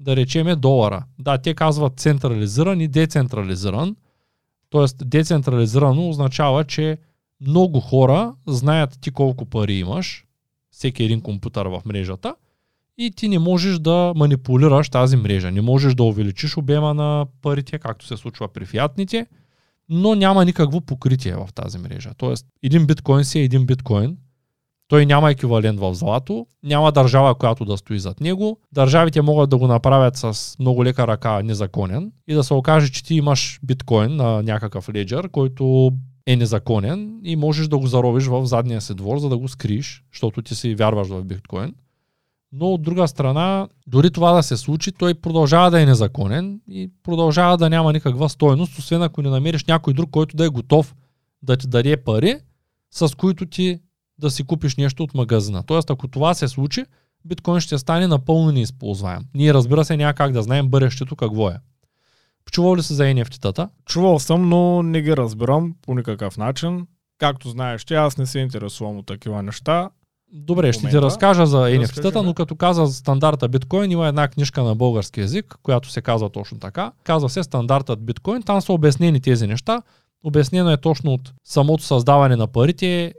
[0.00, 1.04] да речеме долара.
[1.18, 3.96] Да, те казват централизиран и децентрализиран.
[4.70, 6.98] Тоест децентрализирано означава, че
[7.40, 10.24] много хора знаят ти колко пари имаш,
[10.70, 12.34] всеки един компютър в мрежата–
[12.98, 15.50] и ти не можеш да манипулираш тази мрежа.
[15.50, 19.26] Не можеш да увеличиш обема на парите, както се случва при фиатните,
[19.88, 22.10] но няма никакво покритие в тази мрежа.
[22.16, 24.16] Тоест, един биткоин си е един биткоин,
[24.88, 28.60] той няма еквивалент в злато, няма държава, която да стои зад него.
[28.72, 33.04] Държавите могат да го направят с много лека ръка незаконен и да се окаже, че
[33.04, 35.92] ти имаш биткоин на някакъв леджер, който
[36.28, 40.04] е незаконен и можеш да го заровиш в задния си двор, за да го скриеш,
[40.12, 41.74] защото ти си вярваш в биткоин.
[42.52, 46.90] Но от друга страна, дори това да се случи, той продължава да е незаконен и
[47.02, 50.94] продължава да няма никаква стоеност, освен ако не намериш някой друг, който да е готов
[51.42, 52.36] да ти даде пари,
[52.90, 53.78] с които ти
[54.18, 55.62] да си купиш нещо от магазина.
[55.66, 56.84] Тоест, ако това се случи,
[57.24, 59.22] биткоин ще стане напълно неизползваем.
[59.34, 61.56] Ние разбира се няма как да знаем бъдещето какво е.
[62.50, 63.68] Чувал ли се за NFT-тата?
[63.86, 66.86] Чувал съм, но не ги разбирам по никакъв начин.
[67.18, 69.90] Както знаеш, аз не се интересувам от такива неща.
[70.32, 74.74] Добре, ще ти разкажа за NFT-тата, но като каза стандарта биткоин, има една книжка на
[74.74, 76.92] български язик, която се казва точно така.
[77.04, 79.82] Казва се стандартът биткоин, там са обяснени тези неща.
[80.24, 83.14] Обяснено е точно от самото създаване на парите,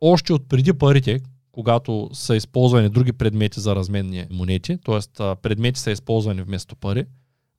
[0.00, 1.20] още от преди парите,
[1.52, 5.34] когато са използвани други предмети за разменни монети, т.е.
[5.42, 7.04] предмети са използвани вместо пари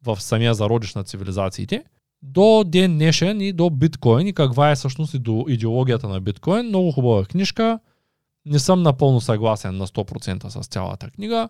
[0.06, 1.84] в самия зародиш на цивилизациите,
[2.22, 5.16] до ден днешен и до биткоин и каква е всъщност
[5.48, 6.66] идеологията на биткоин.
[6.66, 7.80] Много хубава книжка
[8.46, 11.50] не съм напълно съгласен на 100% с цялата книга.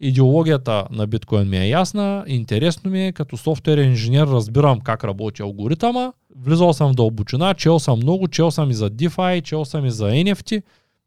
[0.00, 5.42] Идеологията на биткоин ми е ясна, интересно ми е, като софтуерен инженер разбирам как работи
[5.42, 9.86] алгоритъма, влизал съм в дълбочина, чел съм много, чел съм и за DeFi, чел съм
[9.86, 10.62] и за NFT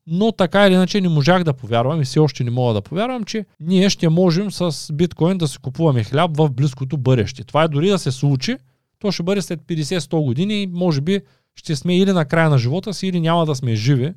[0.08, 3.24] но така или иначе не можах да повярвам и все още не мога да повярвам,
[3.24, 7.44] че ние ще можем с биткоин да си купуваме хляб в близкото бъдеще.
[7.44, 8.58] Това е дори да се случи,
[9.00, 11.22] то ще бъде след 50-100 години и може би
[11.56, 14.14] ще сме или на края на живота си, или няма да сме живи,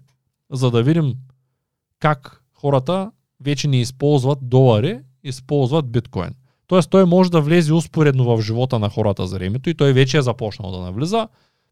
[0.52, 1.14] за да видим
[1.98, 6.30] как хората вече не използват долари, използват биткоин.
[6.66, 10.18] Тоест той може да влезе успоредно в живота на хората за времето и той вече
[10.18, 11.28] е започнал да навлиза.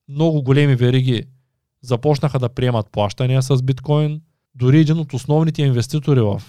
[0.09, 1.25] Много големи вериги
[1.83, 4.21] започнаха да приемат плащания с биткоин.
[4.55, 6.42] Дори един от основните инвеститори в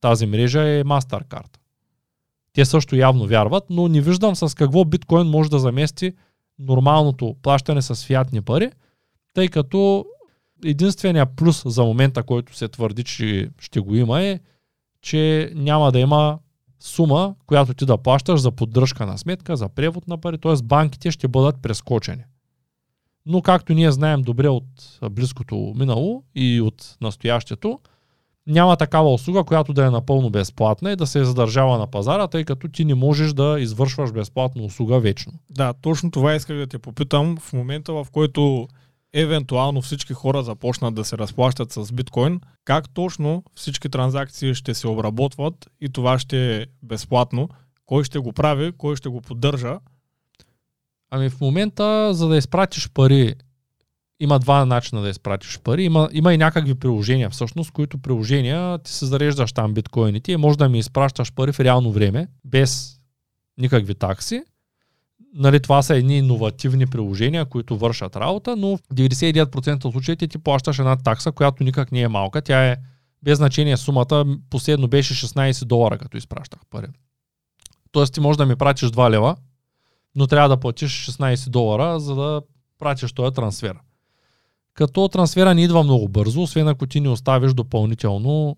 [0.00, 1.58] тази мрежа е MasterCard.
[2.52, 6.12] Те също явно вярват, но не виждам с какво биткоин може да замести
[6.58, 8.70] нормалното плащане с фиатни пари,
[9.34, 10.06] тъй като
[10.64, 14.40] единствения плюс за момента, който се твърди, че ще го има е,
[15.02, 16.38] че няма да има
[16.80, 20.54] сума, която ти да плащаш за поддръжка на сметка, за превод на пари, т.е.
[20.64, 22.24] банките ще бъдат прескочени.
[23.26, 24.64] Но както ние знаем добре от
[25.10, 27.80] близкото минало и от настоящето,
[28.46, 32.44] няма такава услуга, която да е напълно безплатна и да се задържава на пазара, тъй
[32.44, 35.32] като ти не можеш да извършваш безплатна услуга вечно.
[35.50, 37.36] Да, точно това исках да те попитам.
[37.36, 38.68] В момента, в който
[39.12, 44.88] евентуално всички хора започнат да се разплащат с биткоин, как точно всички транзакции ще се
[44.88, 47.48] обработват и това ще е безплатно,
[47.86, 49.78] кой ще го прави, кой ще го поддържа.
[51.14, 53.34] Ами в момента, за да изпратиш пари,
[54.20, 55.84] има два начина да изпратиш пари.
[55.84, 60.58] Има, има и някакви приложения, всъщност, които приложения ти се зареждаш там биткоините и може
[60.58, 62.96] да ми изпращаш пари в реално време, без
[63.58, 64.42] никакви такси
[65.34, 70.38] нали, това са едни иновативни приложения, които вършат работа, но в 99% от случаите ти
[70.38, 72.42] плащаш една такса, която никак не е малка.
[72.42, 72.76] Тя е
[73.22, 74.24] без значение сумата.
[74.50, 76.86] Последно беше 16 долара, като изпращах пари.
[77.92, 79.36] Тоест ти можеш да ми пратиш 2 лева,
[80.16, 82.42] но трябва да платиш 16 долара, за да
[82.78, 83.76] пратиш този трансфер.
[84.74, 88.56] Като трансфера не идва много бързо, освен ако ти не оставиш допълнително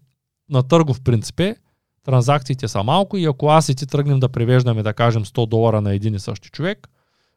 [0.51, 1.57] на търгов принцип е,
[2.05, 5.81] транзакциите са малко и ако аз и ти тръгнем да превеждаме, да кажем, 100 долара
[5.81, 6.88] на един и същи човек,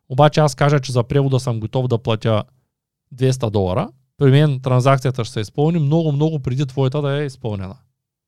[0.10, 2.43] обаче аз кажа, че за превода съм готов да платя
[3.15, 7.75] 200 долара, при мен транзакцията ще се изпълни много, много преди твоята да е изпълнена.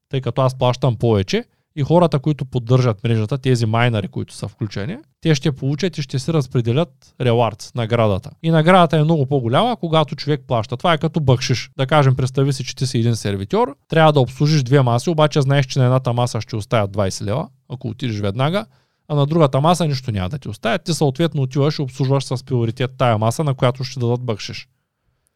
[0.10, 4.98] Тъй като аз плащам повече и хората, които поддържат мрежата, тези майнари, които са включени,
[5.22, 8.32] те ще получат и ще се разпределят рewardс, наградата.
[8.44, 10.78] И наградата е много по-голяма, когато човек плаща.
[10.78, 11.72] Това е като бъкшиш.
[11.78, 15.42] Да кажем, представи си, че ти си един сервитьор, трябва да обслужиш две маси, обаче
[15.42, 18.66] знаеш, че на едната маса ще оставят 20 лева, ако отидеш веднага,
[19.08, 20.84] а на другата маса нищо няма да ти оставят.
[20.84, 24.68] Ти съответно отиваш и обслужваш с приоритет тая маса, на която ще дадат бъкшиш.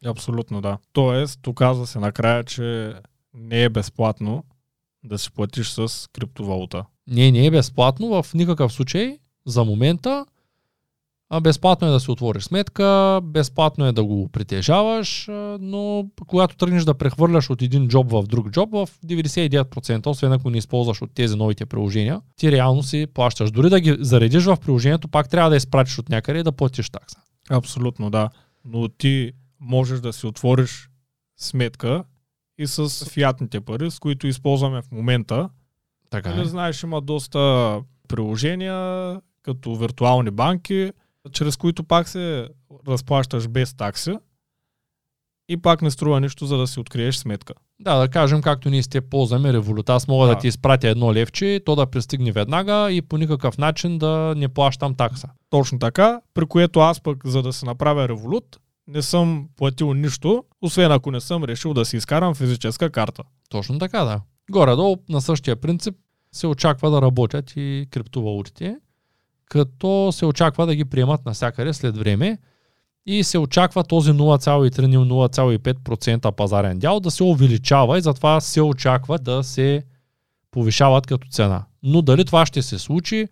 [0.05, 0.77] Абсолютно да.
[0.93, 2.93] Тоест, оказва се накрая, че
[3.33, 4.43] не е безплатно
[5.05, 6.85] да си платиш с криптовалута.
[7.07, 10.25] Не, не е безплатно в никакъв случай за момента.
[11.29, 15.27] А безплатно е да си отвориш сметка, безплатно е да го притежаваш,
[15.59, 20.49] но когато тръгнеш да прехвърляш от един джоб в друг джоб, в 99%, освен ако
[20.49, 23.51] не използваш от тези новите приложения, ти реално си плащаш.
[23.51, 26.89] Дори да ги заредиш в приложението, пак трябва да изпратиш от някъде и да платиш
[26.89, 27.19] такса.
[27.49, 28.29] Абсолютно, да.
[28.65, 30.89] Но ти можеш да си отвориш
[31.37, 32.03] сметка
[32.57, 35.49] и с фиатните пари, с които използваме в момента.
[36.09, 36.45] Така е.
[36.45, 40.91] знаеш, има доста приложения, като виртуални банки,
[41.31, 42.49] чрез които пак се
[42.87, 44.17] разплащаш без такси
[45.49, 47.53] и пак не струва нищо, за да си откриеш сметка.
[47.79, 50.33] Да, да кажем, както ние сте ползваме революта, аз мога да.
[50.33, 54.47] да ти изпратя едно левче, то да пристигне веднага и по никакъв начин да не
[54.47, 55.27] плащам такса.
[55.49, 60.43] Точно така, при което аз пък, за да се направя револют, не съм платил нищо,
[60.61, 63.23] освен ако не съм решил да си изкарам физическа карта.
[63.49, 64.21] Точно така, да.
[64.51, 65.95] Горе-долу на същия принцип
[66.31, 68.77] се очаква да работят и криптовалутите,
[69.45, 72.37] като се очаква да ги приемат навсякъде след време
[73.05, 79.43] и се очаква този 0,3-0,5% пазарен дял да се увеличава и затова се очаква да
[79.43, 79.83] се
[80.51, 81.65] повишават като цена.
[81.83, 83.27] Но дали това ще се случи,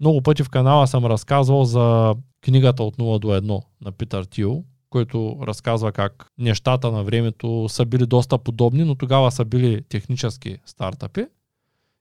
[0.00, 4.64] много пъти в канала съм разказвал за книгата от 0 до 1 на Питър Тил,
[4.90, 10.58] който разказва как нещата на времето са били доста подобни, но тогава са били технически
[10.66, 11.26] стартъпи.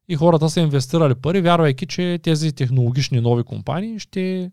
[0.08, 4.52] И хората са инвестирали пари, вярвайки, че тези технологични нови компании ще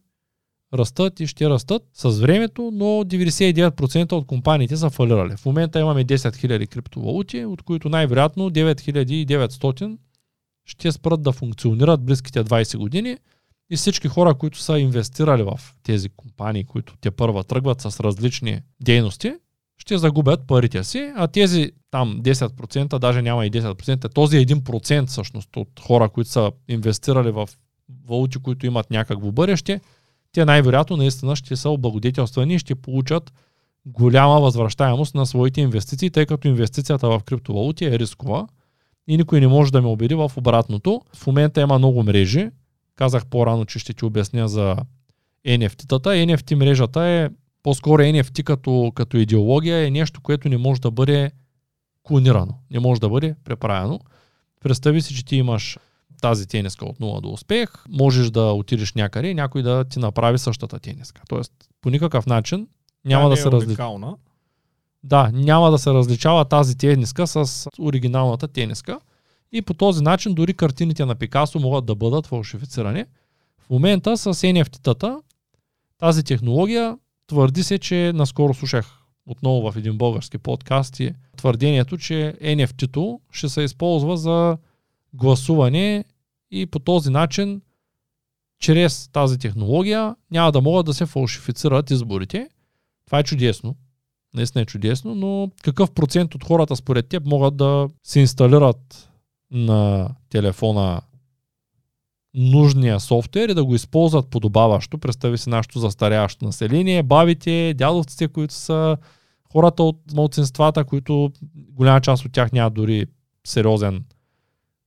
[0.75, 5.37] растат и ще растат с времето, но 99% от компаниите са фалирали.
[5.37, 9.97] В момента имаме 10 000 криптовалути, от които най-вероятно 9900
[10.65, 13.17] ще спрат да функционират близките 20 години–
[13.71, 18.61] и всички хора, които са инвестирали в тези компании, които те първа тръгват с различни
[18.81, 19.35] дейности,
[19.79, 25.57] ще загубят парите си, а тези там 10%, даже няма и 10%, този 1% всъщност
[25.57, 27.49] от хора, които са инвестирали в
[28.09, 29.81] валути, които имат някакво бъдеще,
[30.33, 33.33] те най-вероятно наистина ще са облагодетелствани и ще получат
[33.87, 38.49] голяма възвръщаемост на своите инвестиции, тъй като инвестицията в криптовалути е рискова
[39.09, 41.03] и никой не може да ме убеди в обратното.
[41.17, 42.51] В момента има много мрежи.
[42.97, 44.77] Казах по-рано, че ще ти обясня за
[45.47, 46.09] NFT-тата.
[46.09, 47.29] NFT мрежата е,
[47.63, 51.31] по-скоро NFT като, като идеология е нещо, което не може да бъде
[52.03, 54.01] клонирано, не може да бъде преправено.
[54.61, 55.79] Представи си, че ти имаш
[56.21, 60.39] тази тениска от 0 до успех, можеш да отидеш някъде и някой да ти направи
[60.39, 61.23] същата тениска.
[61.29, 62.69] Тоест, по никакъв начин
[63.05, 64.17] няма Тя да не се е различава.
[65.05, 69.01] Да, няма да се различава тази тениска с оригиналната тениска.
[69.53, 73.05] И по този начин дори картините на Пикасо могат да бъдат фалшифицирани.
[73.59, 75.21] В момента с NFT-тата
[75.99, 82.35] тази технология твърди се, че наскоро слушах отново в един български подкаст и твърдението, че
[82.43, 84.59] NFT-то ще се използва за
[85.15, 86.05] гласуване
[86.51, 87.61] и по този начин
[88.61, 92.49] чрез тази технология няма да могат да се фалшифицират изборите.
[93.07, 93.77] Това е чудесно.
[94.35, 99.11] Наистина е чудесно, но какъв процент от хората според теб могат да се инсталират
[99.51, 101.01] на телефона
[102.35, 104.99] нужния софтуер и да го използват подобаващо.
[104.99, 108.97] Представи си нашето застаряващо население, бабите, дядовците, които са
[109.53, 113.07] хората от младсинствата, които голяма част от тях нямат дори
[113.47, 114.05] сериозен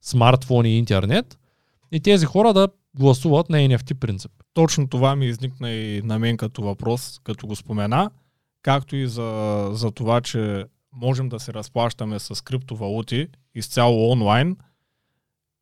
[0.02, 1.40] смартфон и интернет.
[1.92, 4.32] И тези хора да гласуват на NFT принцип.
[4.54, 8.12] Точно това ми изникна и на мен като въпрос, като го спомена,
[8.62, 14.58] както и за, за това, че можем да се разплащаме с криптовалути изцяло онлайн.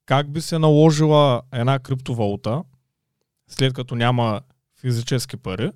[0.06, 2.64] Как би се наложила една криптовалута,
[3.48, 4.42] след като няма
[4.80, 5.72] физически пари?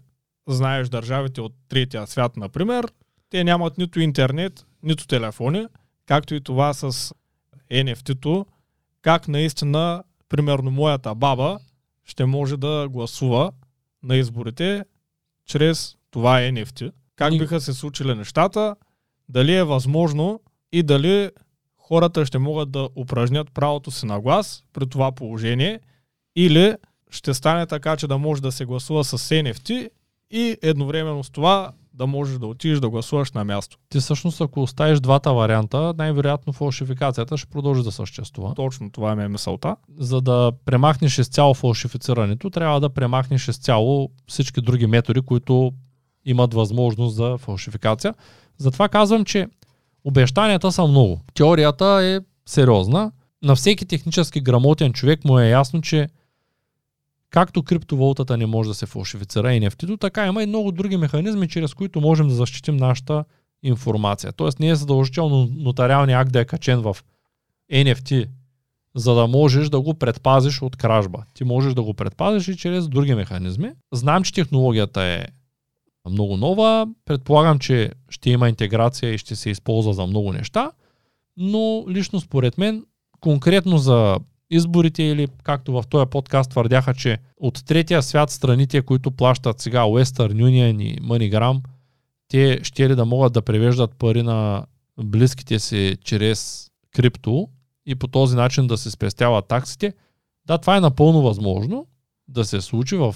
[0.48, 2.88] Знаеш, държавите от третия свят, например,
[3.30, 5.68] те нямат нито интернет, нито телефони,
[6.06, 7.14] както и това с
[7.72, 8.46] NFT-то,
[9.02, 11.60] как наистина, примерно моята баба
[12.06, 13.52] ще може да гласува
[14.04, 14.86] на изборите
[15.46, 16.92] чрез това NFT.
[17.16, 18.76] Как биха се случили нещата,
[19.34, 20.40] дали е възможно
[20.72, 21.30] и дали
[21.78, 25.80] хората ще могат да упражнят правото си на глас при това положение
[26.36, 26.76] или
[27.10, 29.90] ще стане така, че да може да се гласува с NFT
[30.32, 33.78] и едновременно с това да можеш да отидеш да гласуваш на място.
[33.90, 38.54] Ти всъщност, ако оставиш двата варианта, най-вероятно фалшификацията ще продължи да съществува.
[38.56, 39.76] Точно това ми е мисълта.
[39.98, 45.72] За да премахнеш изцяло фалшифицирането, трябва да премахнеш изцяло всички други методи, които
[46.26, 48.14] имат възможност за фалшификация.
[48.62, 49.48] Затова казвам, че
[50.04, 51.22] обещанията са много.
[51.34, 53.12] Теорията е сериозна.
[53.44, 56.10] На всеки технически грамотен човек му е ясно, че
[57.30, 61.48] както криптовалутата не може да се фалшифицира и NFT-то, така има и много други механизми,
[61.48, 63.24] чрез които можем да защитим нашата
[63.64, 64.32] информация.
[64.32, 66.98] Тоест не е задължително нотариалния акт да е качен в
[67.74, 68.28] NFT,
[68.96, 71.24] за да можеш да го предпазиш от кражба.
[71.34, 73.72] Ти можеш да го предпазиш и чрез други механизми.
[73.94, 75.26] Знам, че технологията е
[76.10, 76.88] много нова.
[77.06, 80.72] Предполагам, че ще има интеграция и ще се използва за много неща,
[81.38, 82.86] но лично според мен,
[83.20, 89.12] конкретно за изборите или както в този подкаст твърдяха, че от третия свят страните, които
[89.12, 91.60] плащат сега Western Union и MoneyGram,
[92.28, 94.66] те ще ли да могат да превеждат пари на
[95.04, 97.48] близките си чрез крипто
[97.86, 99.94] и по този начин да се спестяват таксите.
[100.46, 101.88] Да, това е напълно възможно
[102.28, 103.16] да се случи в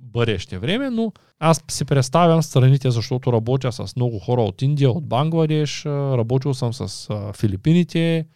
[0.00, 5.06] бъдеще време, но аз си представям страните, защото работя с много хора от Индия, от
[5.06, 8.26] Бангладеш, работил съм с Филипините,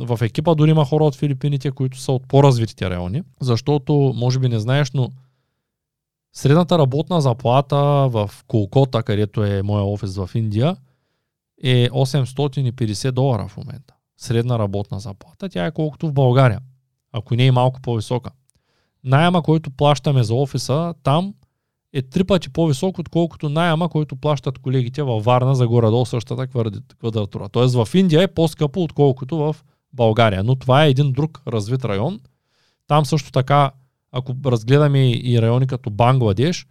[0.00, 4.48] в екипа дори има хора от Филипините, които са от по-развитите райони, защото, може би
[4.48, 5.08] не знаеш, но
[6.32, 7.76] средната работна заплата
[8.10, 10.76] в Колкота, където е моя офис в Индия,
[11.62, 13.94] е 850 долара в момента.
[14.16, 15.48] Средна работна заплата.
[15.48, 16.60] Тя е колкото в България,
[17.12, 18.30] ако не е малко по-висока.
[19.04, 21.34] Найема, който плащаме за офиса, там
[21.92, 26.94] е три пъти по-висок, отколкото найема, който плащат колегите във Варна за горе-долу същата квадрат-
[26.98, 27.48] квадратура.
[27.48, 29.56] Тоест в Индия е по-скъпо, отколкото в
[29.92, 30.44] България.
[30.44, 32.20] Но това е един друг развит район.
[32.86, 33.70] Там също така,
[34.12, 36.66] ако разгледаме и райони като Бангладеш,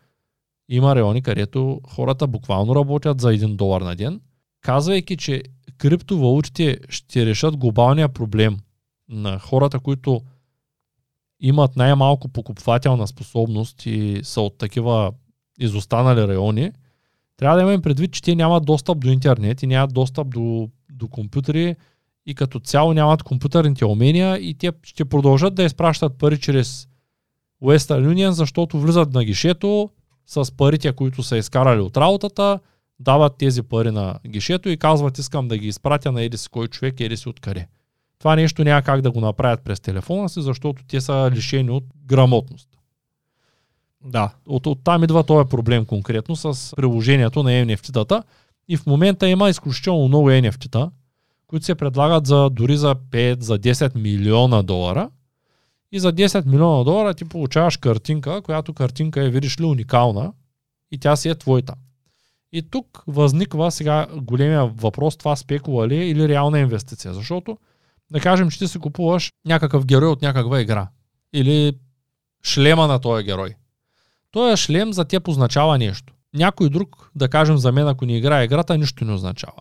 [0.70, 4.22] има райони, където хората буквално работят за 1 долар на ден.
[4.62, 5.43] Казвайки, че
[5.78, 8.58] криптовалутите ще решат глобалния проблем
[9.10, 10.22] на хората, които
[11.42, 15.12] имат най-малко покупвателна способност и са от такива
[15.60, 16.72] изостанали райони,
[17.38, 21.08] трябва да имаме предвид, че те нямат достъп до интернет и нямат достъп до, до
[21.08, 21.76] компютъри
[22.26, 26.88] и като цяло нямат компютърните умения и те ще продължат да изпращат пари чрез
[27.64, 29.89] Western Union, защото влизат на гишето
[30.26, 32.60] с парите, които са изкарали от работата,
[33.00, 36.68] дават тези пари на гишето и казват искам да ги изпратя на еди си кой
[36.68, 37.68] човек, еди си откъде.
[38.22, 41.84] Това нещо няма как да го направят през телефона си, защото те са лишени от
[42.05, 42.69] грамотност.
[44.05, 44.34] Да.
[44.47, 48.24] От, от там идва този проблем конкретно с приложението на NFT-тата.
[48.67, 50.89] И в момента има изключително много NFT-та,
[51.47, 55.09] които се предлагат за, дори за 5, за 10 милиона долара.
[55.91, 60.34] И за 10 милиона долара ти получаваш картинка, която картинка е, видиш ли, уникална
[60.91, 61.74] и тя си е твоята.
[62.51, 67.13] И тук възниква сега големия въпрос, това спекула ли е или реална инвестиция.
[67.13, 67.57] Защото
[68.12, 70.88] да кажем, че ти си купуваш някакъв герой от някаква игра.
[71.34, 71.74] Или
[72.43, 73.55] шлема на този герой.
[74.32, 76.14] Той шлем за теб означава нещо.
[76.34, 79.57] Някой друг, да кажем за мен, ако не играе играта, нищо не означава.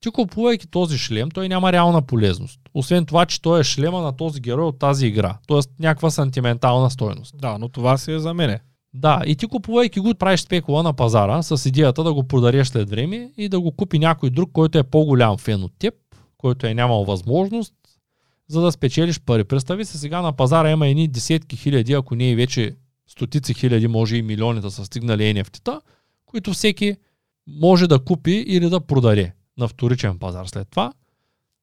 [0.00, 2.60] Ти купувайки този шлем, той няма реална полезност.
[2.74, 5.38] Освен това, че той е шлема на този герой от тази игра.
[5.46, 7.34] Тоест някаква сантиментална стойност.
[7.38, 8.60] Да, но това си е за мене.
[8.94, 12.90] Да, и ти купувайки го, правиш спекула на пазара с идеята да го подариш след
[12.90, 15.94] време и да го купи някой друг, който е по-голям фен от теб,
[16.38, 17.74] който е нямал възможност,
[18.48, 19.44] за да спечелиш пари.
[19.44, 22.76] Представи се сега на пазара има едни десетки хиляди, ако не и вече
[23.06, 25.80] стотици хиляди, може и милиони да са стигнали NFT-та,
[26.26, 26.96] които всеки
[27.46, 30.92] може да купи или да продаде на вторичен пазар след това.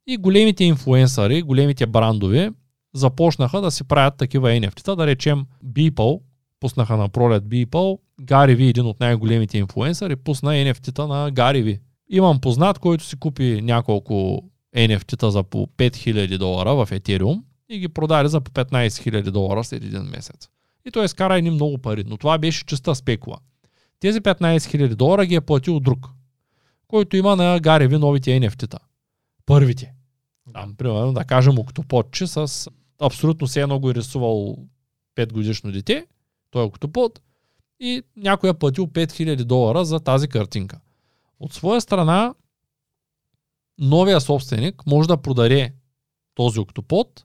[0.08, 2.52] И големите инфлуенсъри, големите брандове
[2.94, 6.22] започнаха да си правят такива NFT-та, да речем Beeple,
[6.60, 11.80] пуснаха на пролет Beeple, Гари Ви, един от най-големите инфлуенсъри, пусна NFT-та на Гари Ви.
[12.10, 14.44] Имам познат, който си купи няколко
[14.76, 19.64] NFT-та за по 5000 долара в Ethereum и ги продаде за по 15 000 долара
[19.64, 20.50] след един месец.
[20.86, 23.38] И той изкара едни много пари, но това беше чиста спекула.
[24.00, 26.10] Тези 15 000 долара ги е платил друг,
[26.88, 28.80] който има на Гареви новите NFT-та.
[29.46, 29.94] Първите.
[30.54, 32.68] Там, примерно, да кажем, октоподче с
[33.00, 34.58] абсолютно все едно го е рисувал
[35.16, 36.06] 5 годишно дете,
[36.52, 37.22] той е октопод,
[37.80, 40.80] и някой е платил 5000 долара за тази картинка.
[41.40, 42.34] От своя страна,
[43.80, 45.74] новия собственик може да продаде
[46.36, 47.24] този октопод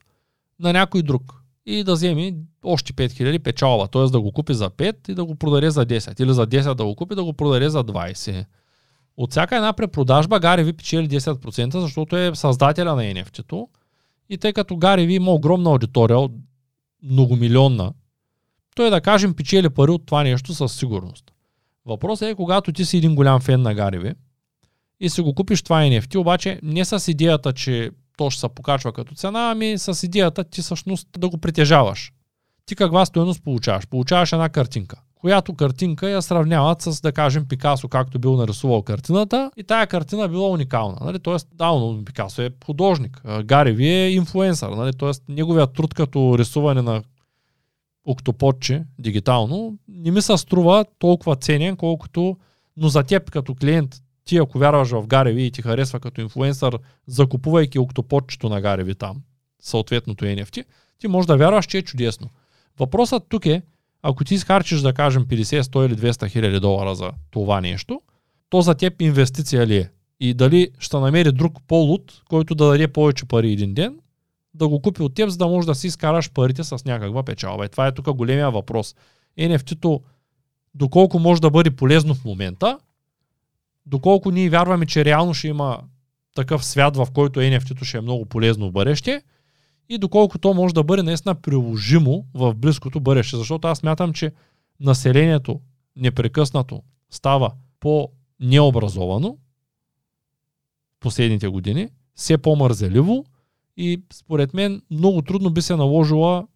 [0.61, 2.35] на някой друг и да вземе
[2.65, 4.03] още 5000 печалба, т.е.
[4.03, 6.85] да го купи за 5 и да го продаде за 10 или за 10 да
[6.85, 8.45] го купи да го продаде за 20.
[9.17, 13.69] От всяка една препродажба Гари Ви печели 10%, защото е създателя на NFT-то
[14.29, 16.29] и тъй като Гари Ви има огромна аудитория,
[17.03, 17.93] многомилионна,
[18.77, 21.33] той да кажем печели пари от това нещо със сигурност.
[21.87, 24.15] Въпросът е, когато ти си един голям фен на Гари Ви
[25.01, 28.93] и си го купиш това NFT, обаче не с идеята, че то ще се покачва
[28.93, 32.13] като цена, ами с идеята ти всъщност да го притежаваш.
[32.67, 33.87] Ти каква стоеност получаваш?
[33.87, 39.51] Получаваш една картинка която картинка я сравняват с, да кажем, Пикасо, както бил нарисувал картината
[39.57, 40.97] и тая картина била уникална.
[41.01, 41.19] Нали?
[41.19, 43.23] Тоест, да, но Пикасо е художник.
[43.45, 44.69] Гари Ви е инфлуенсър.
[44.69, 44.93] Нали?
[44.93, 47.03] Тоест, неговият труд като рисуване на
[48.05, 52.37] октоподче дигитално не ми се струва толкова ценен, колкото
[52.77, 56.79] но за теб като клиент ти ако вярваш в Гареви и ти харесва като инфлуенсър,
[57.07, 59.23] закупувайки октоподчето на Гареви там,
[59.63, 60.65] съответното NFT,
[60.99, 62.31] ти можеш да вярваш, че е чудесно.
[62.79, 63.63] Въпросът тук е,
[64.03, 68.01] ако ти изхарчиш, да кажем, 50, 100 или 200 хиляди долара за това нещо,
[68.51, 69.91] то за теб инвестиция ли е?
[70.21, 73.99] И дали ще намери друг полут, който да даде повече пари един ден,
[74.55, 77.65] да го купи от теб, за да можеш да си изкараш парите с някаква печалба.
[77.65, 78.95] И това е тук големия въпрос.
[79.39, 80.01] NFT-то
[80.75, 82.79] доколко може да бъде полезно в момента,
[83.87, 85.81] доколко ние вярваме, че реално ще има
[86.35, 89.23] такъв свят, в който NFT-то ще е много полезно в бъдеще–
[89.89, 93.37] и доколко то може да бъде наистина приложимо в близкото бъдеще.
[93.37, 94.33] Защото аз мятам, че
[94.81, 95.61] населението
[95.97, 99.37] непрекъснато става по-необразовано
[100.97, 103.25] в последните години, все по-мързеливо
[103.77, 106.47] и според мен много трудно би се наложила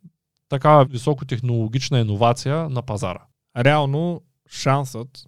[0.49, 3.23] такава високотехнологична иновация на пазара.
[3.57, 5.27] Реално шансът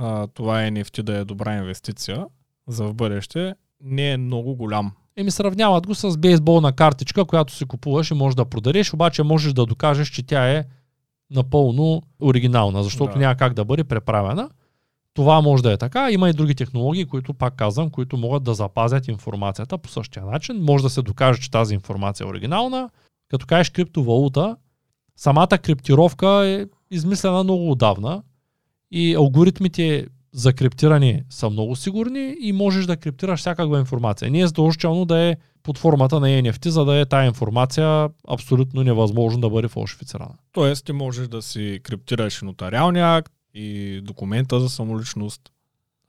[0.00, 2.26] а, това е нефти да е добра инвестиция
[2.68, 4.92] за в бъдеще не е много голям.
[5.16, 9.52] Еми сравняват го с бейсболна картичка, която си купуваш и можеш да продадеш, обаче можеш
[9.52, 10.64] да докажеш, че тя е
[11.30, 13.18] напълно оригинална, защото да.
[13.18, 14.50] няма как да бъде преправена.
[15.14, 16.10] Това може да е така.
[16.10, 20.56] Има и други технологии, които, пак казвам, които могат да запазят информацията по същия начин.
[20.56, 22.90] Може да се докаже, че тази информация е оригинална.
[23.28, 24.56] Като кажеш криптовалута,
[25.16, 28.22] самата криптировка е измислена много отдавна
[28.90, 34.30] и алгоритмите за криптиране са много сигурни и можеш да криптираш всякаква информация.
[34.30, 38.82] Не е задължително да е под формата на NFT, за да е тая информация абсолютно
[38.82, 40.34] невъзможно да бъде фалшифицирана.
[40.52, 45.40] Тоест ти можеш да си криптираш нотариалния акт и документа за самоличност.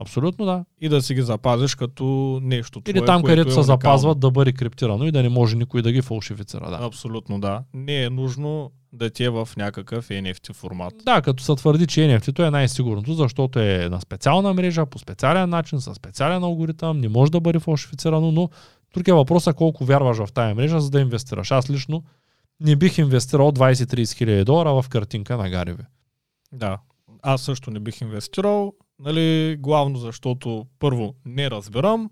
[0.01, 0.65] Абсолютно да.
[0.81, 4.31] И да си ги запазиш като нещо твое, Или там, където е се запазват да
[4.31, 6.69] бъде криптирано и да не може никой да ги фалшифицира.
[6.69, 6.85] Да.
[6.85, 7.63] Абсолютно да.
[7.73, 10.93] Не е нужно да ти е в някакъв NFT формат.
[11.05, 15.49] Да, като се твърди, че NFT-то е най-сигурното, защото е на специална мрежа, по специален
[15.49, 18.49] начин, със специален алгоритъм, не може да бъде фалшифицирано, но
[18.93, 21.51] тук е въпросът колко вярваш в тая мрежа, за да инвестираш.
[21.51, 22.03] Аз лично
[22.59, 25.83] не бих инвестирал 20-30 хиляди долара в картинка на Гариви.
[26.51, 26.77] Да.
[27.21, 32.09] Аз също не бих инвестирал, нали, главно защото първо не разбирам,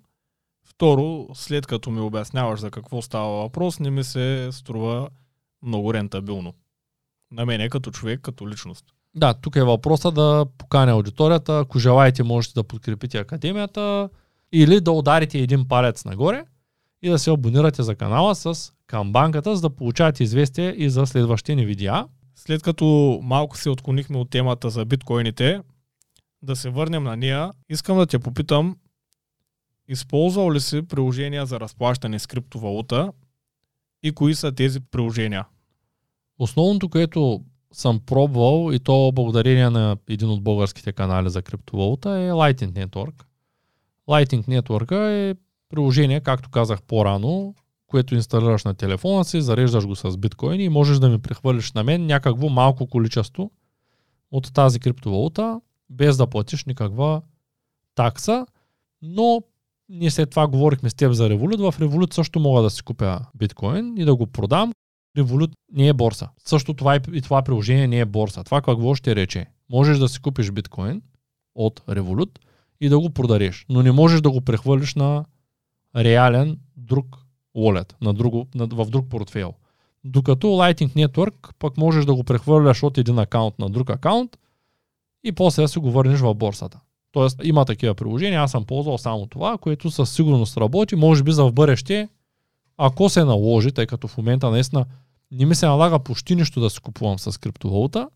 [0.64, 5.10] второ, след като ми обясняваш за какво става въпрос, не ми се струва
[5.64, 6.54] много рентабилно.
[7.32, 8.86] На мене като човек, като личност.
[9.16, 11.60] Да, тук е въпроса да поканя аудиторията.
[11.60, 14.10] Ако желаете, можете да подкрепите академията
[14.52, 16.46] или да ударите един палец нагоре
[17.02, 21.56] и да се абонирате за канала с камбанката, за да получавате известие и за следващите
[21.56, 22.06] ни видеа.
[22.36, 25.62] След като малко се отклонихме от темата за биткоините,
[26.42, 28.78] да се върнем на нея, искам да те попитам,
[29.88, 33.12] използвал ли си приложения за разплащане с криптовалута
[34.04, 35.46] и кои са тези приложения?
[36.40, 42.32] Основното, което съм пробвал и то благодарение на един от българските канали за криптовалута е
[42.32, 43.24] Lightning Network.
[44.08, 45.36] Lightning Network е
[45.70, 47.56] приложение, както казах по-рано,
[47.88, 51.84] което инсталираш на телефона си, зареждаш го с биткоини и можеш да ми прехвърлиш на
[51.84, 53.52] мен някакво малко количество
[54.32, 57.22] от тази криптовалута, без да платиш никаква
[57.96, 58.46] такса,
[59.02, 59.42] но
[59.90, 61.72] ние след това говорихме с теб за Revolut.
[61.72, 64.74] В Revolut също мога да си купя биткоин и да го продам.
[65.18, 66.30] Revolut не е борса.
[66.46, 68.44] Също това и, и това приложение не е борса.
[68.44, 69.46] Това какво ще рече?
[69.70, 71.02] Можеш да си купиш биткоин
[71.56, 72.40] от Revolut
[72.82, 75.26] и да го продареш, но не можеш да го прехвърлиш на
[75.96, 77.18] реален друг
[77.56, 79.54] wallet, на друго, на, в друг портфейл.
[80.04, 84.38] Докато Lightning Network пък можеш да го прехвърляш от един акаунт на друг акаунт
[85.24, 86.80] и после да си го върнеш в борсата.
[87.12, 91.32] Тоест има такива приложения, аз съм ползвал само това, което със сигурност работи, може би
[91.32, 92.10] за в бъдеще,
[92.78, 94.86] ако се наложи, тъй като в момента наистина
[95.32, 98.10] не ми се налага почти нищо да си купувам с криптовалута,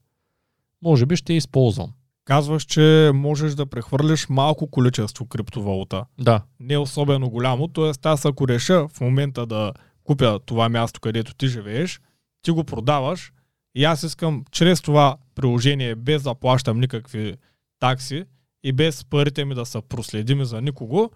[0.81, 1.93] може би ще използвам.
[2.25, 6.05] Казваш, че можеш да прехвърлиш малко количество криптовалута.
[6.19, 6.41] Да.
[6.59, 7.91] Не особено голямо, т.е.
[8.03, 9.73] аз ако реша в момента да
[10.03, 12.01] купя това място, където ти живееш,
[12.41, 13.33] ти го продаваш
[13.75, 17.35] и аз искам чрез това приложение, без да плащам никакви
[17.79, 18.25] такси
[18.63, 21.11] и без парите ми да са проследими за никого,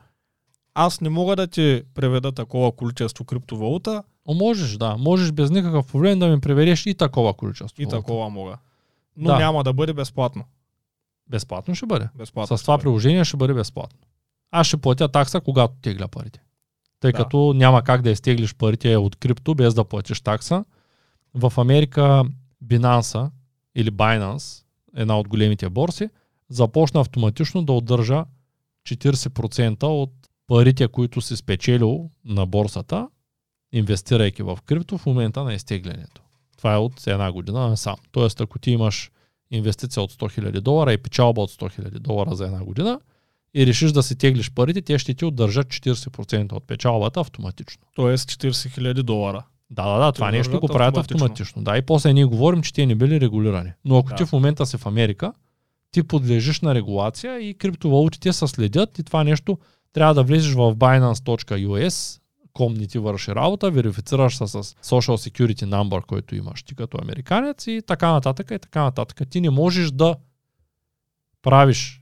[0.73, 4.03] аз не мога да ти преведа такова количество криптовалута.
[4.25, 4.97] О, можеш, да.
[4.97, 7.81] Можеш без никакъв проблем да ми преведеш и такова количество.
[7.81, 7.97] И валута.
[7.97, 8.57] такова мога.
[9.17, 9.37] Но да.
[9.39, 10.43] няма да бъде безплатно.
[11.29, 12.09] Безплатно ще бъде.
[12.15, 12.83] Безплатно С това бъде.
[12.83, 13.99] приложение ще бъде безплатно.
[14.51, 16.41] Аз ще платя такса, когато тегля парите.
[16.99, 17.17] Тъй да.
[17.17, 20.65] като няма как да изтеглиш парите от крипто без да платиш такса.
[21.33, 22.23] В Америка
[22.65, 23.29] Binance
[23.77, 24.63] или Binance,
[24.95, 26.09] една от големите борси,
[26.49, 28.25] започна автоматично да удържа
[28.87, 30.11] 40% от
[30.47, 33.07] парите, които си спечелил на борсата,
[33.71, 36.21] инвестирайки в крипто в момента на изтеглянето.
[36.57, 37.95] Това е от една година насам.
[38.11, 39.11] Тоест, ако ти имаш
[39.51, 42.99] инвестиция от 100 000 долара и печалба от 100 000 долара за една година
[43.53, 47.83] и решиш да си теглиш парите, те ще ти удържат 40% от печалбата автоматично.
[47.95, 49.45] Тоест 40 000 долара.
[49.69, 51.25] Да, да, да, това нещо го правят автоматично.
[51.25, 51.63] автоматично.
[51.63, 53.71] Да, и после ние говорим, че те не били регулирани.
[53.85, 54.15] Но ако да.
[54.15, 55.33] ти в момента си в Америка,
[55.91, 59.57] ти подлежиш на регулация и криптовалутите се следят и това нещо
[59.93, 62.21] трябва да влезеш в binance.us,
[62.53, 66.97] ком не ти върши работа, верифицираш се с Social Security Number, който имаш ти като
[67.01, 69.29] американец и така нататък и така нататък.
[69.29, 70.15] Ти не можеш да
[71.41, 72.01] правиш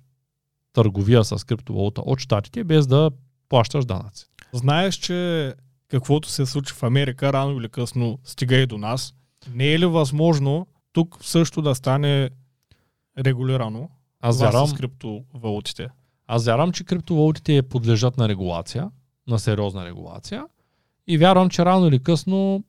[0.73, 3.11] търговия с криптовалута от щатите без да
[3.49, 4.25] плащаш данъци.
[4.53, 5.53] Знаеш, че
[5.87, 9.13] каквото се случи в Америка, рано или късно стига и до нас.
[9.53, 12.29] Не е ли възможно тук също да стане
[13.17, 13.89] регулирано
[14.21, 15.87] Аз вярвам, с криптовалутите?
[16.27, 18.91] Аз вярвам, че криптовалутите подлежат на регулация,
[19.27, 20.45] на сериозна регулация
[21.07, 22.63] и вярвам, че рано или късно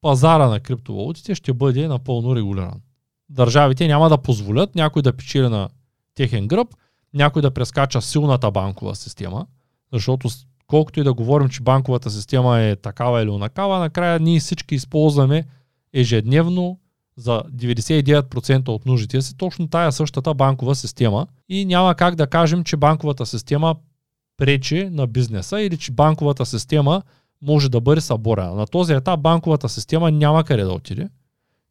[0.00, 2.80] пазара на криптовалутите ще бъде напълно регулиран.
[3.28, 5.68] Държавите няма да позволят някой да печели на
[6.14, 6.68] техен гръб,
[7.14, 9.46] някой да прескача силната банкова система,
[9.92, 10.28] защото
[10.66, 15.44] колкото и да говорим, че банковата система е такава или онакава, накрая ние всички използваме
[15.92, 16.78] ежедневно
[17.16, 22.64] за 99% от нуждите си точно тая същата банкова система и няма как да кажем,
[22.64, 23.76] че банковата система
[24.36, 27.02] пречи на бизнеса или че банковата система
[27.42, 28.54] може да бъде съборена.
[28.54, 31.08] На този етап банковата система няма къде да отиде.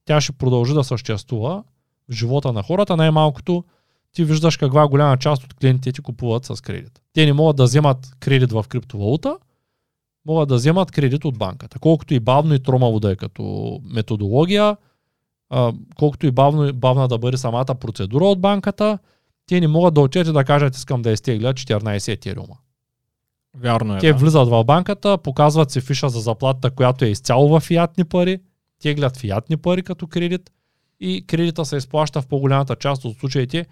[0.05, 1.63] Тя ще продължи да съществува
[2.09, 2.97] в живота на хората.
[2.97, 3.63] Най-малкото
[4.15, 7.01] ти виждаш каква голяма част от клиентите ти купуват с кредит.
[7.13, 9.37] Те не могат да вземат кредит в криптовалута,
[10.25, 11.79] могат да вземат кредит от банката.
[11.79, 14.77] Колкото и бавно и тромаво да е като методология,
[15.49, 18.99] а, колкото и бавно, бавна да бъде самата процедура от банката,
[19.45, 22.55] те не могат да отидат и да кажат искам да изтегля 14 етериума.
[23.57, 23.99] Вярно е.
[23.99, 24.17] Те да.
[24.17, 28.39] влизат в банката, показват си фиша за заплата, която е изцяло в фиатни пари,
[28.81, 30.51] теглят фиатни пари като кредит
[30.99, 33.65] и кредита се изплаща в по-голямата част от случаите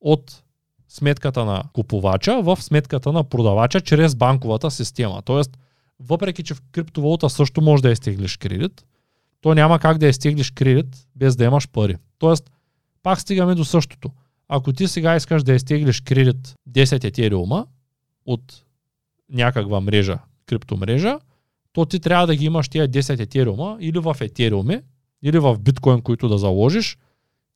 [0.00, 0.42] от
[0.88, 5.22] сметката на купувача в сметката на продавача чрез банковата система.
[5.22, 5.58] Тоест,
[6.00, 8.84] въпреки че в криптовалута също може да изтеглиш кредит,
[9.40, 11.96] то няма как да изтеглиш кредит без да имаш пари.
[12.18, 12.50] Тоест,
[13.02, 14.10] пак стигаме до същото.
[14.48, 17.66] Ако ти сега искаш да изтеглиш кредит 10 етериума
[18.26, 18.64] от
[19.30, 21.18] някаква мрежа, криптомрежа,
[21.72, 24.80] то ти трябва да ги имаш тия 10 етериума или в етериуми,
[25.22, 26.98] или в биткоин, които да заложиш,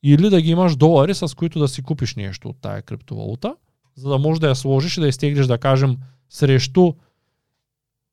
[0.03, 3.57] или да ги имаш долари, с които да си купиш нещо от тая криптовалута,
[3.95, 5.97] за да можеш да я сложиш и да изтеглиш, да кажем,
[6.29, 6.93] срещу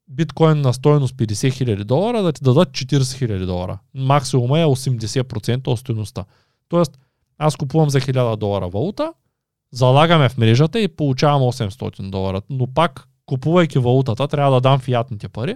[0.07, 3.79] биткоин на стоеност 50 000 долара, да ти дадат 40 000 долара.
[3.93, 6.25] Максимума е 80% от стоеността.
[6.69, 6.99] Тоест,
[7.37, 9.13] аз купувам за 1000 долара валута,
[9.71, 12.41] залагаме в мрежата и получавам 800 долара.
[12.49, 15.55] Но пак, купувайки валутата, трябва да дам фиатните пари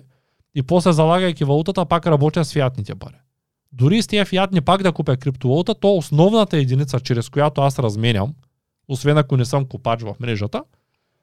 [0.56, 3.16] и после залагайки валутата, пак работя с фиатните пари.
[3.74, 8.34] Дори с тези фиатни пак да купя криптовалута, то основната единица, чрез която аз разменям,
[8.88, 10.64] освен ако не съм купач в мрежата,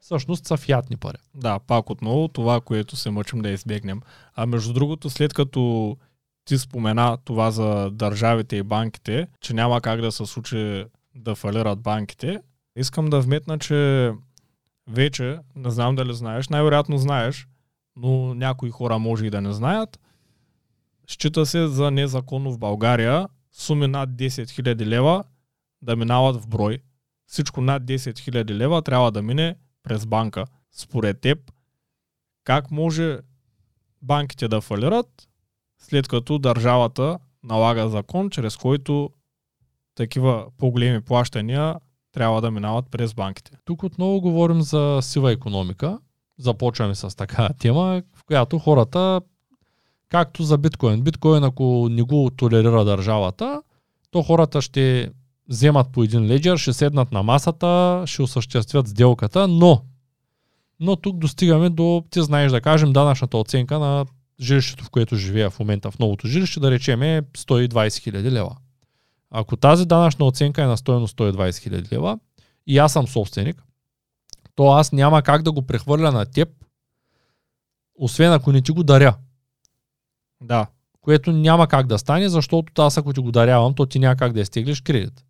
[0.01, 1.19] всъщност са фиатни пари.
[1.35, 4.01] Да, пак отново това, което се мъчим да избегнем.
[4.35, 5.97] А между другото, след като
[6.45, 10.85] ти спомена това за държавите и банките, че няма как да се случи
[11.15, 12.41] да фалират банките,
[12.77, 14.13] искам да вметна, че
[14.91, 17.47] вече, не знам дали знаеш, най-вероятно знаеш,
[17.97, 19.99] но някои хора може и да не знаят,
[21.09, 25.25] счита се за незаконно в България суми над 10 000 лева
[25.83, 26.79] да минават в брой.
[27.27, 30.45] Всичко над 10 000 лева трябва да мине през банка.
[30.73, 31.53] Според теб,
[32.45, 33.19] как може
[34.03, 35.29] банките да фалират,
[35.79, 39.11] след като държавата налага закон, чрез който
[39.95, 41.75] такива по-големи плащания
[42.13, 43.53] трябва да минават през банките.
[43.65, 45.99] Тук отново говорим за сива економика.
[46.39, 49.21] Започваме с така тема, в която хората,
[50.09, 51.03] както за биткоин.
[51.03, 53.63] Биткоин, ако не го толерира държавата,
[54.11, 55.11] то хората ще
[55.49, 59.83] вземат по един леджер, ще седнат на масата, ще осъществят сделката, но
[60.81, 64.07] но тук достигаме до, ти знаеш да кажем, данъчната оценка на
[64.41, 68.57] жилището, в което живея в момента, в новото жилище, да речем е 120 хиляди лева.
[69.31, 72.19] Ако тази данъчна оценка е на стоеност 120 хиляди лева
[72.67, 73.63] и аз съм собственик,
[74.55, 76.49] то аз няма как да го прехвърля на теб,
[77.95, 79.17] освен ако не ти го даря.
[80.41, 80.67] Да.
[81.01, 84.33] Което няма как да стане, защото аз ако ти го дарявам, то ти няма как
[84.33, 85.25] да изтеглиш кредит.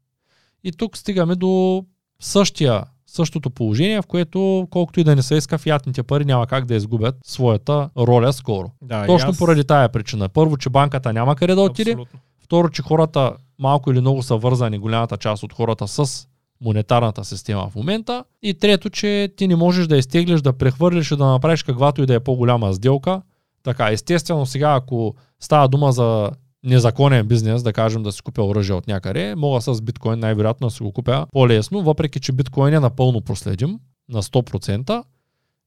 [0.65, 1.85] И тук стигаме до
[2.21, 6.65] същия, същото положение, в което колкото и да не се иска, фиатните пари няма как
[6.65, 8.71] да изгубят своята роля скоро.
[8.83, 9.39] да Точно аз...
[9.39, 10.29] поради тая причина.
[10.29, 11.91] Първо, че банката няма къде да отиде.
[11.91, 12.21] Абсолютно.
[12.39, 16.27] Второ, че хората малко или много са вързани, голямата част от хората с
[16.61, 18.25] монетарната система в момента.
[18.43, 22.07] И трето, че ти не можеш да изтеглиш, да прехвърлиш и да направиш каквато и
[22.07, 23.23] да е по-голяма сделка.
[23.69, 26.31] Така, естествено сега, ако става дума за
[26.65, 30.71] незаконен бизнес, да кажем да си купя оръжие от някъде, мога с биткоин най-вероятно да
[30.71, 35.05] си го купя по-лесно, въпреки че биткоин е напълно проследим на 100%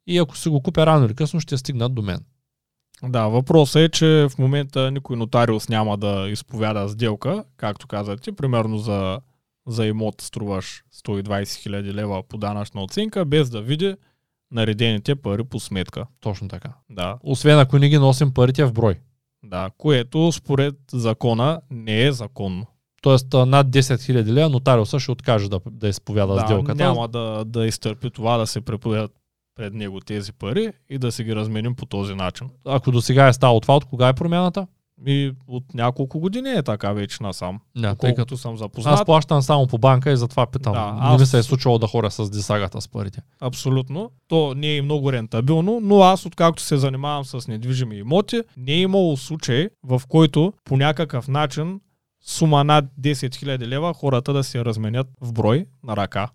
[0.08, 2.20] и ако си го купя рано или късно ще стигнат до мен.
[3.04, 8.78] Да, въпросът е, че в момента никой нотариус няма да изповяда сделка, както казате, примерно
[8.78, 9.20] за,
[9.68, 13.96] за имот струваш 120 000 лева по данъчна оценка, без да види
[14.52, 16.06] наредените пари по сметка.
[16.22, 16.70] Точно така.
[16.90, 18.96] Да, Освен ако не ги носим парите в брой.
[19.44, 22.66] да, което според закона не е законно.
[23.02, 26.84] Тоест над 10 000 лева нотариуса ще откаже да, да изповяда да, сделката.
[26.84, 29.12] няма да, да изтърпи това да се преповедат
[29.56, 32.50] пред него тези пари и да си ги разменим по този начин.
[32.66, 34.68] Ако до сега е ставало това, от кога е промяната?
[35.08, 37.60] И от няколко години е така вече насам.
[37.78, 38.94] Да, тъй като съм запознат.
[38.94, 40.74] аз плащам само по банка и затова питам.
[40.74, 43.22] Да, не ми аз- се е случвало да хоря с дисагата с парите.
[43.40, 44.12] Абсолютно.
[44.28, 48.80] То не е много рентабилно, но аз откакто се занимавам с недвижими имоти, не е
[48.80, 51.80] имало случай, в който по някакъв начин
[52.26, 56.30] сума над 10 000 лева хората да се разменят в брой на ръка.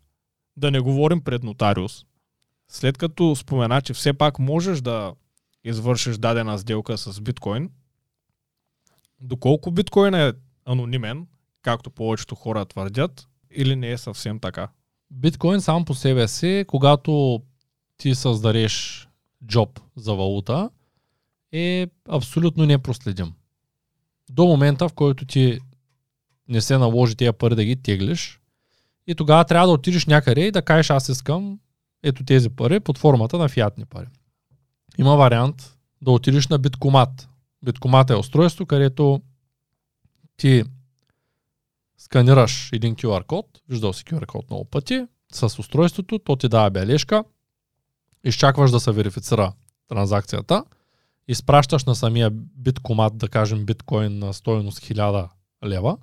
[0.57, 2.05] Да не говорим пред нотариус.
[2.71, 5.13] След като спомена, че все пак можеш да
[5.65, 7.71] извършиш дадена сделка с биткоин,
[9.21, 10.33] доколко биткоин е
[10.65, 11.27] анонимен,
[11.63, 14.69] както повечето хора твърдят, или не е съвсем така?
[15.11, 17.43] Биткоин сам по себе си, когато
[17.97, 19.09] ти създадеш
[19.47, 20.71] джоб за валута,
[21.53, 23.33] е абсолютно непроследим.
[24.31, 25.61] До момента, в който ти
[26.49, 28.41] не се наложи тия пари да ги теглиш,
[29.07, 31.59] и тогава трябва да отидеш някъде и да кажеш аз искам
[32.03, 34.07] ето тези пари под формата на фиатни пари.
[34.99, 37.29] Има вариант да отидеш на биткомат.
[37.63, 39.21] Биткомат е устройство, където
[40.37, 40.65] ти
[41.99, 46.71] сканираш един QR код, виждал си QR код много пъти, с устройството, то ти дава
[46.71, 47.25] бележка,
[48.25, 49.53] изчакваш да се верифицира
[49.89, 50.65] транзакцията,
[51.29, 55.29] изпращаш на самия биткомат, да кажем биткоин на стоеност 1000
[55.65, 55.97] лева,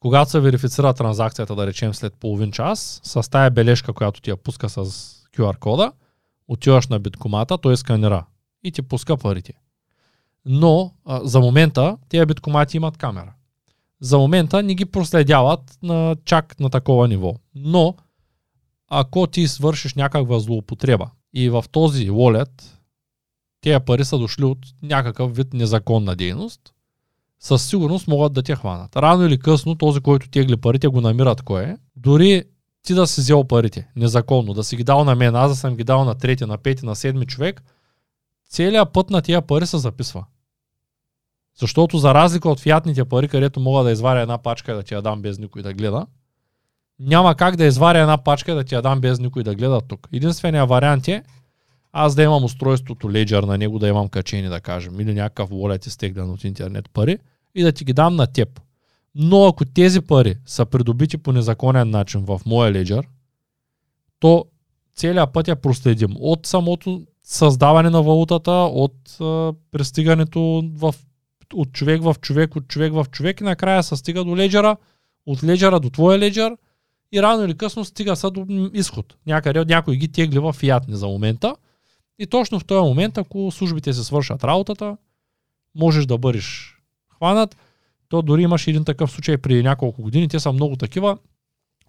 [0.00, 4.36] когато се верифицира транзакцията, да речем след половин час, с тая бележка, която ти я
[4.36, 4.84] пуска с
[5.36, 5.92] QR кода,
[6.48, 8.26] отиваш на биткомата, той сканира
[8.62, 9.52] и ти пуска парите.
[10.46, 13.32] Но а, за момента тези биткомати имат камера.
[14.00, 17.34] За момента не ги проследяват на чак на такова ниво.
[17.54, 17.94] Но
[18.88, 22.62] ако ти свършиш някаква злоупотреба и в този wallet
[23.60, 26.60] тези пари са дошли от някакъв вид незаконна дейност,
[27.40, 28.96] със сигурност могат да те хванат.
[28.96, 31.78] Рано или късно този, който тегли парите, го намират кое.
[31.96, 32.44] Дори
[32.82, 35.76] ти да си взел парите незаконно, да си ги дал на мен, аз да съм
[35.76, 37.62] ги дал на трети, на пети, на седми човек,
[38.50, 40.24] целият път на тия пари се записва.
[41.60, 44.94] Защото за разлика от фиатните пари, където мога да изваря една пачка и да ти
[44.94, 46.06] я дам без никой да гледа,
[46.98, 49.80] няма как да изваря една пачка и да ти я дам без никой да гледа
[49.80, 50.08] тук.
[50.12, 51.22] Единственият вариант е
[51.92, 55.86] аз да имам устройството Ledger на него, да имам качени, да кажем, или някакъв wallet
[55.86, 57.18] изтеглен от интернет пари
[57.54, 58.60] и да ти ги дам на теб.
[59.14, 63.04] Но ако тези пари са придобити по незаконен начин в моя Ledger,
[64.20, 64.44] то
[64.96, 66.10] целият път я проследим.
[66.18, 70.94] От самото създаване на валутата, от а, пристигането в,
[71.54, 74.76] от човек в човек, от човек в човек и накрая се стига до леджера,
[75.26, 76.56] от леджера до твоя леджер
[77.12, 79.14] и рано или късно стига са до изход.
[79.26, 81.56] Някъде някой ги тегли в фиатни за момента.
[82.18, 84.96] И точно в този момент, ако службите се свършат работата,
[85.74, 86.78] можеш да бъдеш
[87.16, 87.56] хванат.
[88.08, 91.18] То дори имаш един такъв случай при няколко години, те са много такива,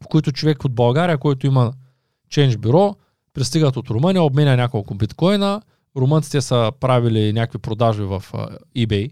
[0.04, 1.74] в които човек от България, който има
[2.32, 2.96] Change бюро,
[3.34, 5.62] пристигат от Румъния, обменя няколко биткоина,
[5.98, 8.24] румънците са правили някакви продажби в
[8.78, 9.12] eBay,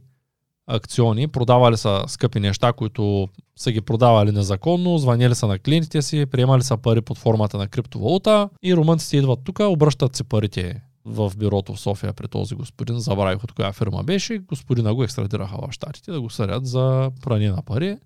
[0.68, 6.26] акциони, продавали са скъпи неща, които са ги продавали незаконно, звъняли са на клиентите си,
[6.26, 11.32] приемали са пари под формата на криптовалута и румънците идват тук, обръщат си парите в
[11.38, 15.72] бюрото в София при този господин, забравих от коя фирма беше, господина го екстрадираха в
[15.72, 17.98] Штатите да го съдят за пране на пари,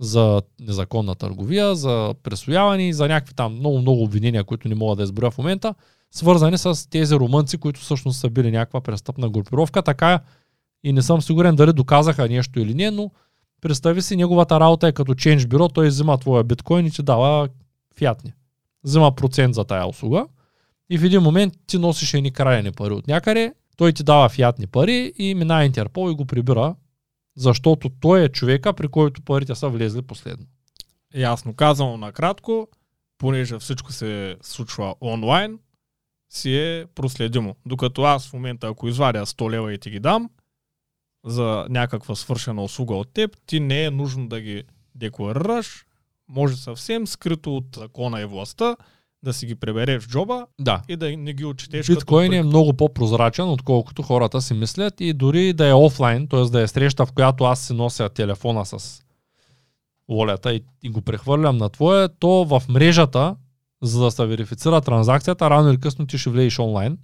[0.00, 5.02] за незаконна търговия, за пресояване и за някакви там много-много обвинения, които не мога да
[5.02, 5.74] изброя в момента,
[6.10, 9.82] свързани с тези румънци, които всъщност са били някаква престъпна групировка.
[9.82, 10.20] Така
[10.84, 13.10] и не съм сигурен дали доказаха нещо или не, но
[13.60, 17.48] представи си, неговата работа е като Change бюро, той взима твоя биткоин и ти дава
[17.96, 18.32] фиатни.
[18.84, 20.26] Взима процент за тая услуга
[20.90, 24.66] и в един момент ти носиш едни крайни пари от някъде, той ти дава фиатни
[24.66, 26.74] пари и мина Интерпол и го прибира,
[27.36, 30.46] защото той е човека, при който парите са влезли последно.
[31.14, 32.68] Ясно казано накратко,
[33.18, 35.58] понеже всичко се случва онлайн,
[36.30, 37.56] си е проследимо.
[37.66, 40.30] Докато аз в момента, ако извадя 100 лева и ти ги дам,
[41.24, 44.64] за някаква свършена услуга от теб, ти не е нужно да ги
[44.94, 45.86] декларираш,
[46.28, 48.76] може съвсем скрито от закона и властта
[49.24, 50.82] да си ги пребереш в джоба Да.
[50.88, 55.12] и да не ги отчетеш Биткоин като е много по-прозрачен, отколкото хората си мислят и
[55.12, 56.40] дори да е офлайн, т.е.
[56.40, 59.02] да е среща, в която аз си нося телефона с
[60.08, 63.36] волята и, и го прехвърлям на твоя, то в мрежата,
[63.82, 66.98] за да се верифицира транзакцията, рано или късно ти ще влезеш онлайн.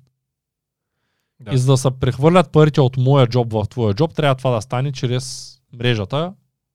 [1.41, 1.55] Да.
[1.55, 4.63] И за да се прехвърлят парите от моя джоб в твоя джоб, трябва това да
[4.63, 6.35] стане чрез мрежата,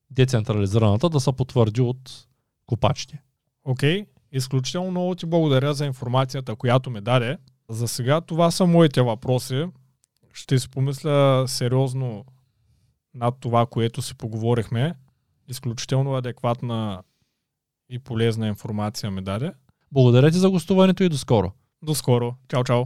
[0.09, 2.27] децентрализираната, да се потвърди от
[2.65, 3.21] копачите.
[3.63, 7.37] Окей, изключително много ти благодаря за информацията, която ми даде.
[7.69, 9.65] За сега това са моите въпроси.
[10.33, 12.25] Ще си помисля сериозно
[13.13, 14.93] над това, което си поговорихме.
[15.47, 17.03] Изключително адекватна
[17.89, 19.51] и полезна информация ми даде.
[19.91, 21.51] Благодаря ти за гостуването и до скоро.
[21.83, 22.35] До скоро.
[22.47, 22.85] Чао, чао.